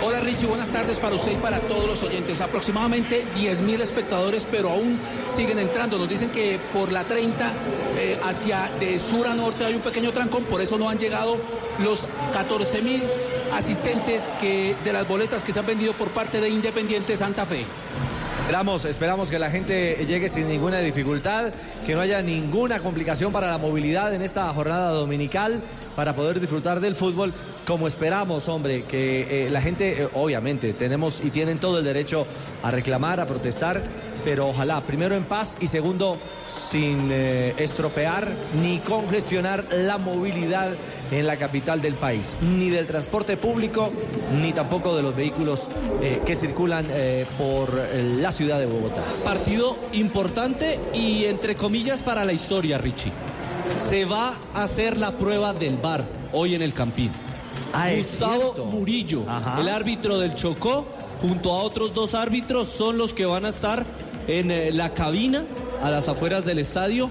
[0.02, 2.42] Hola Richie, buenas tardes para usted y para todos los oyentes.
[2.42, 5.98] Aproximadamente 10.000 espectadores, pero aún siguen entrando.
[5.98, 7.52] Nos dicen que por la 30
[7.98, 11.38] eh, hacia de sur a norte hay un pequeño trancón, por eso no han llegado
[11.80, 13.02] los 14.000
[13.54, 17.66] asistentes que, de las boletas que se han vendido por parte de Independiente Santa Fe.
[18.44, 21.54] Esperamos, esperamos que la gente llegue sin ninguna dificultad,
[21.86, 25.62] que no haya ninguna complicación para la movilidad en esta jornada dominical,
[25.96, 27.34] para poder disfrutar del fútbol
[27.66, 32.28] como esperamos, hombre, que eh, la gente, eh, obviamente, tenemos y tienen todo el derecho
[32.62, 33.82] a reclamar, a protestar,
[34.24, 36.18] pero ojalá, primero en paz y segundo,
[36.48, 40.72] sin eh, estropear ni congestionar la movilidad
[41.12, 43.92] en la capital del país, ni del transporte público,
[44.42, 45.70] ni tampoco de los vehículos
[46.02, 49.04] eh, que circulan eh, por la ciudad de Bogotá.
[49.24, 53.12] Partido importante y entre comillas para la historia, Richie.
[53.78, 57.12] Se va a hacer la prueba del VAR hoy en el Campín.
[57.72, 58.66] Ah, Gustavo.
[58.66, 59.60] Murillo, Ajá.
[59.60, 60.86] el árbitro del Chocó,
[61.22, 63.86] junto a otros dos árbitros, son los que van a estar
[64.28, 65.46] en eh, la cabina
[65.82, 67.10] a las afueras del estadio.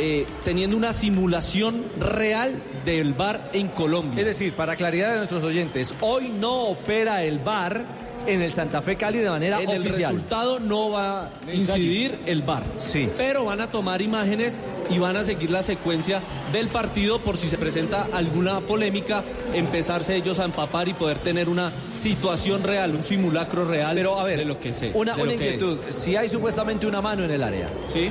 [0.00, 4.20] eh, teniendo una simulación real del VAR en Colombia.
[4.20, 7.84] Es decir, para claridad de nuestros oyentes, hoy no opera el VAR
[8.28, 10.12] en el Santa Fe Cali de manera en el oficial.
[10.12, 12.62] resultado no va a incidir el VAR.
[12.78, 13.08] Sí.
[13.16, 14.58] Pero van a tomar imágenes
[14.90, 16.22] y van a seguir la secuencia
[16.52, 19.22] del partido por si se presenta alguna polémica,
[19.54, 24.24] empezarse ellos a empapar y poder tener una situación real, un simulacro real Pero a
[24.24, 24.92] ver, de lo que sé.
[24.94, 25.78] Una, de una lo que inquietud.
[25.88, 25.94] es.
[25.94, 28.08] Si hay supuestamente una mano en el área Sí.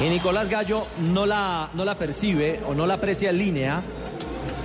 [0.00, 3.82] y Nicolás Gallo no la, no la percibe o no la aprecia en línea,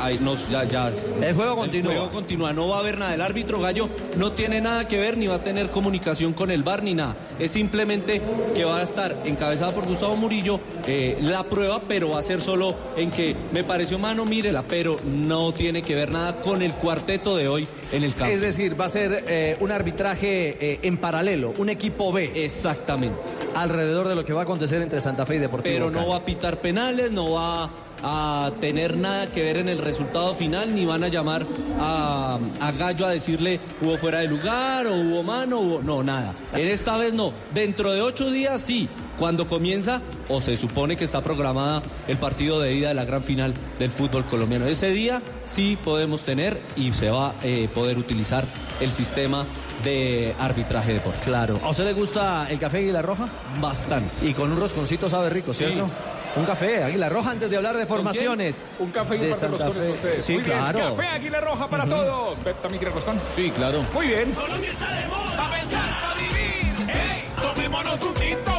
[0.01, 0.91] Ahí nos, ya, ya.
[1.21, 1.91] El juego continúa.
[1.91, 2.53] El juego continúa.
[2.53, 3.13] No va a haber nada.
[3.13, 3.87] El árbitro Gallo
[4.17, 7.15] no tiene nada que ver ni va a tener comunicación con el VAR ni nada.
[7.37, 8.21] Es simplemente
[8.55, 12.41] que va a estar encabezada por Gustavo Murillo eh, la prueba, pero va a ser
[12.41, 16.73] solo en que me pareció mano, mírela, pero no tiene que ver nada con el
[16.73, 18.33] cuarteto de hoy en el campo.
[18.33, 22.31] es decir, va a ser eh, un arbitraje eh, en paralelo, un equipo B.
[22.35, 23.17] Exactamente.
[23.55, 26.09] Alrededor de lo que va a acontecer entre Santa Fe y Deportivo pero no Cali.
[26.09, 27.69] va a pitar penales, no va
[28.03, 31.45] a tener nada que ver en el resultado final, ni van a llamar
[31.79, 35.81] a, a Gallo a decirle hubo fuera de lugar o hubo mano, hubo...
[35.81, 36.35] no, nada.
[36.53, 37.33] En esta vez no.
[37.53, 42.59] Dentro de ocho días sí, cuando comienza o se supone que está programada el partido
[42.59, 44.65] de ida de la gran final del fútbol colombiano.
[44.65, 48.45] Ese día sí podemos tener y se va a eh, poder utilizar
[48.79, 49.45] el sistema
[49.83, 51.23] de arbitraje deportivo.
[51.23, 51.59] Claro.
[51.63, 53.29] ¿A usted le gusta el café Águila Roja?
[53.59, 54.27] Bastante.
[54.27, 55.89] Y con un rosconcito sabe rico, ¿cierto?
[56.35, 58.63] Un café, Águila Roja, antes de hablar de formaciones.
[58.79, 60.21] Un café y un de par de Santa roscones Fe.
[60.21, 60.95] Sí, Muy bien, claro.
[60.95, 62.39] Café Águila Roja para todos.
[62.39, 63.19] Pep, ¿también quiere roscón?
[63.35, 63.83] Sí, claro.
[63.93, 64.31] Muy bien.
[64.31, 65.37] Colombia está de moda.
[65.37, 66.89] Pa' pensar, pa' vivir.
[66.89, 67.23] ¡Ey!
[67.41, 68.51] Tomémonos un tinto.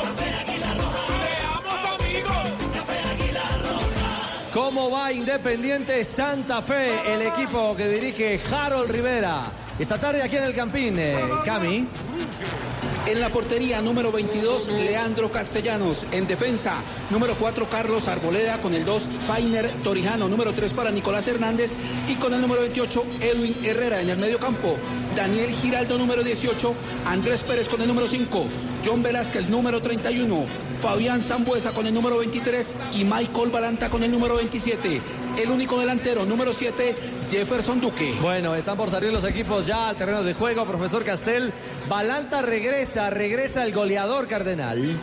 [1.24, 2.48] Seamos amigos.
[4.52, 9.44] ¿Cómo va Independiente Santa Fe, el equipo que dirige Harold Rivera?
[9.78, 11.16] Esta tarde aquí en el Campín, eh,
[11.46, 11.88] Cami.
[13.04, 16.06] En la portería, número 22, Leandro Castellanos.
[16.12, 16.74] En defensa,
[17.10, 18.58] número 4, Carlos Arboleda.
[18.58, 20.28] Con el 2, Fainer Torijano.
[20.28, 21.72] Número 3 para Nicolás Hernández.
[22.08, 24.00] Y con el número 28, Edwin Herrera.
[24.00, 24.76] En el medio campo,
[25.16, 26.74] Daniel Giraldo, número 18.
[27.06, 28.46] Andrés Pérez con el número 5.
[28.86, 30.46] John Velázquez, número 31.
[30.80, 32.76] Fabián Zambuesa con el número 23.
[32.94, 35.00] Y Michael Balanta con el número 27.
[35.36, 36.94] El único delantero, número 7,
[37.30, 38.14] Jefferson Duque.
[38.20, 41.52] Bueno, están por salir los equipos ya al terreno de juego, profesor Castel.
[41.88, 44.96] Balanta regresa, regresa el goleador Cardenal.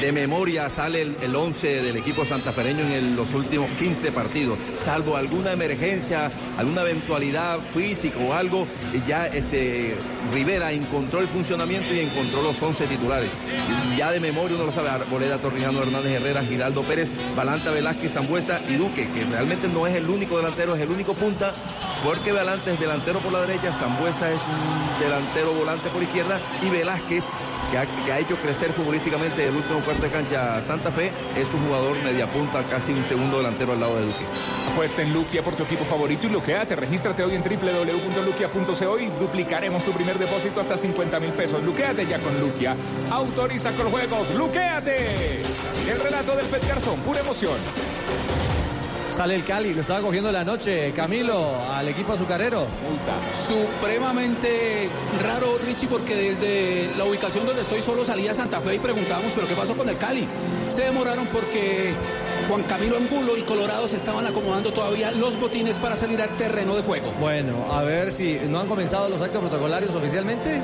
[0.00, 5.16] De memoria sale el, el 11 del equipo santafereño en los últimos 15 partidos, salvo
[5.16, 8.66] alguna emergencia, alguna eventualidad física o algo,
[9.06, 9.96] ya este,
[10.32, 13.30] Rivera encontró el funcionamiento y encontró los 11 titulares.
[13.96, 18.60] Ya de memoria uno lo sabe, Arboleda, Torrijano, Hernández Herrera, Giraldo Pérez, Balanta Velázquez, Zambuesa
[18.68, 21.54] y Duque, que realmente no es el único delantero, es el único punta,
[22.04, 26.68] porque Balanta es delantero por la derecha, Zambuesa es un delantero volante por izquierda y
[26.68, 27.24] Velázquez
[27.70, 31.96] que ha, hecho crecer futbolísticamente el último cuarto de cancha Santa Fe, es un jugador
[32.02, 34.24] media punta, casi un segundo delantero al lado de Duque.
[34.72, 36.76] Apuesta en Luquia por tu equipo favorito y luqueate.
[36.76, 41.62] Regístrate hoy en www.luquia.co y duplicaremos tu primer depósito hasta 50 mil pesos.
[41.62, 42.76] Luqueate ya con Luquia.
[43.10, 44.30] Autoriza con juegos.
[44.34, 45.42] Luqueate.
[45.88, 47.56] El relato del Pet Garzón, pura emoción.
[49.16, 52.66] Sale el Cali, lo estaba cogiendo la noche, Camilo, al equipo azucarero.
[53.48, 54.90] Supremamente
[55.24, 59.48] raro, Richie, porque desde la ubicación donde estoy solo salía Santa Fe y preguntábamos, ¿pero
[59.48, 60.28] qué pasó con el Cali?
[60.68, 61.94] Se demoraron porque
[62.48, 66.76] Juan Camilo Angulo y Colorado se estaban acomodando todavía los botines para salir al terreno
[66.76, 67.12] de juego.
[67.20, 70.60] Bueno, a ver si no han comenzado los actos protocolarios oficialmente.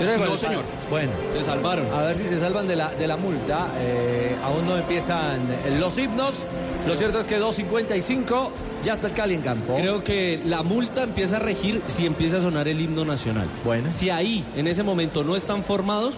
[0.00, 0.62] Yo No, señor.
[0.90, 1.92] Bueno, Se salvaron.
[1.92, 3.68] a ver si se salvan de la, de la multa.
[3.78, 5.40] Eh, aún no empiezan
[5.78, 6.46] los himnos.
[6.86, 8.50] Lo cierto es que 2.55
[8.82, 9.74] ya está el Cali en campo.
[9.74, 13.48] Creo que la multa empieza a regir si empieza a sonar el himno nacional.
[13.64, 13.90] Bueno.
[13.90, 16.14] Si ahí, en ese momento, no están formados,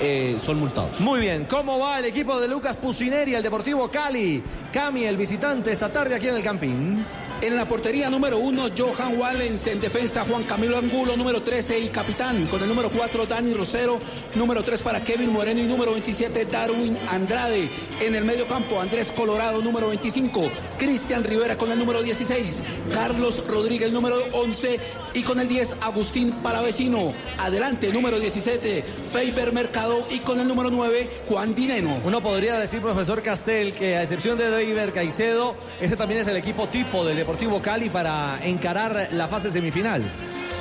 [0.00, 1.00] eh, son multados.
[1.00, 4.42] Muy bien, ¿cómo va el equipo de Lucas Pusineri, el Deportivo Cali?
[4.72, 7.04] Cami, el visitante, esta tarde aquí en el Campín.
[7.42, 9.66] En la portería número uno, Johan Wallens.
[9.66, 12.46] En defensa, Juan Camilo Angulo, número 13 y capitán.
[12.46, 13.98] Con el número 4, Dani Rosero.
[14.36, 17.68] Número 3 para Kevin Moreno y número 27, Darwin Andrade.
[18.00, 20.40] En el medio campo, Andrés Colorado, número 25.
[20.78, 22.62] Cristian Rivera con el número 16.
[22.94, 24.78] Carlos Rodríguez, número 11.
[25.14, 27.12] Y con el 10, Agustín Palavecino.
[27.38, 30.06] Adelante, número 17, Feiber Mercado.
[30.12, 32.00] Y con el número 9, Juan Dineno.
[32.04, 36.36] Uno podría decir, profesor Castel, que a excepción de David Caicedo, este también es el
[36.36, 40.02] equipo tipo del Deportivo Cali para encarar la fase semifinal.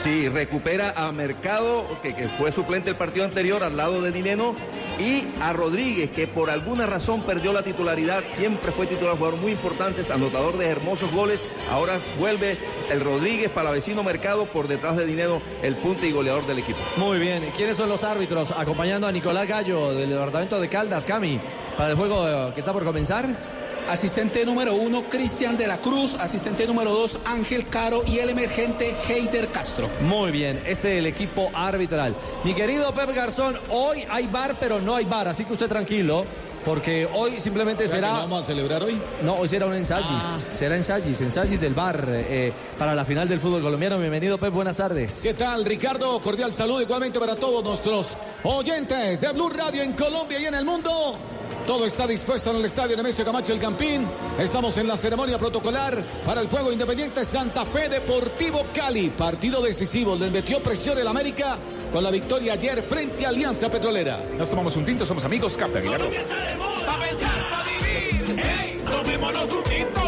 [0.02, 4.56] Sí, recupera a Mercado, que, que fue suplente el partido anterior al lado de Dineno,
[4.98, 9.52] y a Rodríguez, que por alguna razón perdió la titularidad, siempre fue titular, jugador muy
[9.52, 11.44] importante, anotador de hermosos goles.
[11.74, 12.58] Ahora vuelve
[12.90, 16.80] el Rodríguez para vecino Mercado por detrás de Dineno, el punta y goleador del equipo.
[16.96, 21.38] Muy bien, ¿quiénes son los árbitros acompañando a Nicolás Gallo del departamento de Caldas, Cami,
[21.76, 23.61] para el juego que está por comenzar?
[23.90, 26.16] Asistente número uno, Cristian de la Cruz.
[26.16, 28.04] Asistente número dos, Ángel Caro.
[28.06, 29.90] Y el emergente, Heider Castro.
[30.02, 32.16] Muy bien, este es el equipo arbitral.
[32.44, 36.26] Mi querido Pep Garzón, hoy hay bar, pero no hay bar, así que usted tranquilo.
[36.64, 39.02] Porque hoy simplemente ¿Será que no vamos a celebrar hoy?
[39.24, 40.10] No, hoy será un ensayis.
[40.12, 40.38] Ah.
[40.54, 43.98] Será ensayis, ensayis del bar eh, para la final del fútbol colombiano.
[43.98, 45.22] Bienvenido, Pep, buenas tardes.
[45.24, 46.20] ¿Qué tal, Ricardo?
[46.22, 50.64] Cordial saludo igualmente para todos nuestros oyentes de Blue Radio en Colombia y en el
[50.64, 51.18] mundo.
[51.66, 54.08] Todo está dispuesto en el estadio Nemesio Camacho El Campín.
[54.40, 59.10] Estamos en la ceremonia protocolar para el juego independiente Santa Fe Deportivo Cali.
[59.10, 60.16] Partido decisivo.
[60.16, 61.58] Les metió presión el América
[61.94, 64.22] con la victoria ayer frente a Alianza Petrolera.
[64.38, 65.56] Nos tomamos un tinto, somos amigos.
[65.56, 65.98] Café Aguilar.
[65.98, 66.86] Colombia está de moda.
[66.86, 68.46] Pa' pensar, pa' vivir.
[68.46, 68.78] ¡Ey!
[68.90, 70.01] Tomémonos un tinto.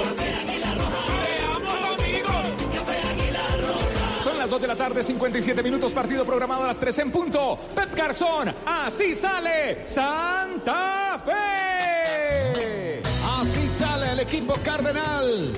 [4.43, 7.57] Las 2 de la tarde, 57 minutos, partido programado a las 3 en punto.
[7.73, 13.01] Pep Garzón, así sale Santa Fe.
[13.39, 15.53] Así sale el equipo cardenal.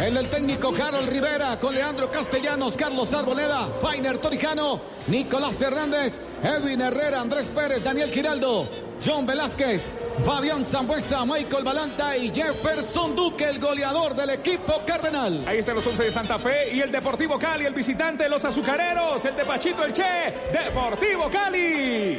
[0.00, 6.80] El del técnico Carol Rivera con Leandro Castellanos, Carlos Arboleda, Fainer Torijano, Nicolás Hernández, Edwin
[6.80, 8.68] Herrera, Andrés Pérez, Daniel Giraldo,
[9.04, 9.90] John Velázquez,
[10.24, 15.42] Fabián Zambuesa, Michael Balanta y Jefferson Duque, el goleador del equipo cardenal.
[15.48, 18.44] Ahí están los 11 de Santa Fe y el Deportivo Cali, el visitante de los
[18.44, 22.18] azucareros, el de Pachito El Che, Deportivo Cali.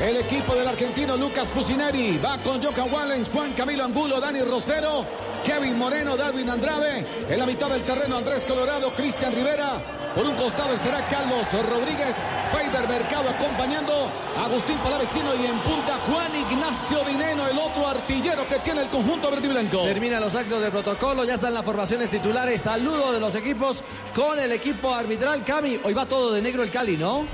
[0.00, 5.04] El equipo del argentino Lucas Cusineri va con Johan Wallens, Juan Camilo Angulo, Dani Rosero,
[5.44, 7.04] Kevin Moreno, Darwin Andrade.
[7.28, 9.80] En la mitad del terreno Andrés Colorado, Cristian Rivera.
[10.14, 12.16] Por un costado estará Carlos Rodríguez,
[12.50, 18.48] Feiber Mercado acompañando a Agustín Palavecino y en punta Juan Ignacio Dineno, el otro artillero
[18.48, 19.84] que tiene el conjunto verde y blanco.
[19.84, 22.62] Termina los actos de protocolo, ya están las formaciones titulares.
[22.62, 25.44] Saludo de los equipos con el equipo arbitral.
[25.44, 27.24] Cami, hoy va todo de negro el Cali, ¿no?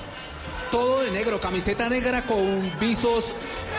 [0.70, 3.32] Todo de negro, camiseta negra con visos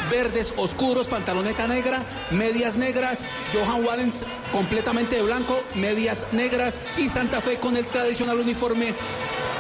[0.10, 3.22] verdes oscuros, pantaloneta negra, medias negras,
[3.54, 8.94] Johan Wallens completamente de blanco, medias negras y Santa Fe con el tradicional uniforme,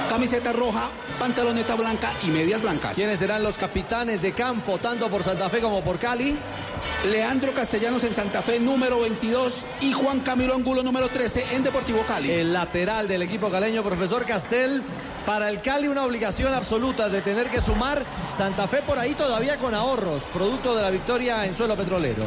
[0.10, 0.90] camiseta roja,
[1.20, 2.96] pantaloneta blanca y medias blancas.
[2.96, 6.38] ¿Quiénes serán los capitanes de campo, tanto por Santa Fe como por Cali?
[7.12, 12.04] Leandro Castellanos en Santa Fe, número 22, y Juan Camilo Angulo, número 13, en Deportivo
[12.08, 12.32] Cali.
[12.32, 14.84] El lateral del equipo caleño, profesor Castel.
[15.28, 19.58] Para el Cali una obligación absoluta de tener que sumar Santa Fe por ahí todavía
[19.58, 22.24] con ahorros, producto de la victoria en suelo petrolero.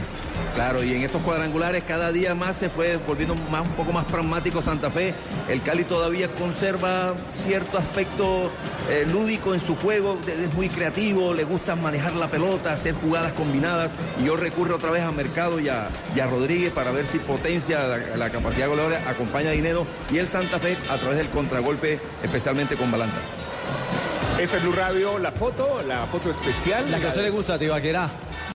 [0.54, 4.04] Claro, y en estos cuadrangulares cada día más se fue volviendo más, un poco más
[4.04, 5.14] pragmático Santa Fe.
[5.48, 8.50] El Cali todavía conserva cierto aspecto
[8.90, 13.32] eh, lúdico en su juego, es muy creativo, le gusta manejar la pelota, hacer jugadas
[13.32, 13.92] combinadas.
[14.20, 15.88] Y yo recurro otra vez a Mercado y a,
[16.30, 20.58] Rodríguez para ver si potencia la, la capacidad goleadora, acompaña a Dinero y el Santa
[20.58, 23.18] Fe a través del contragolpe, especialmente con Balanta.
[24.40, 26.90] Este es Blue Radio, la foto, la foto especial.
[26.90, 28.08] La que a usted le gusta, Tibaquerá.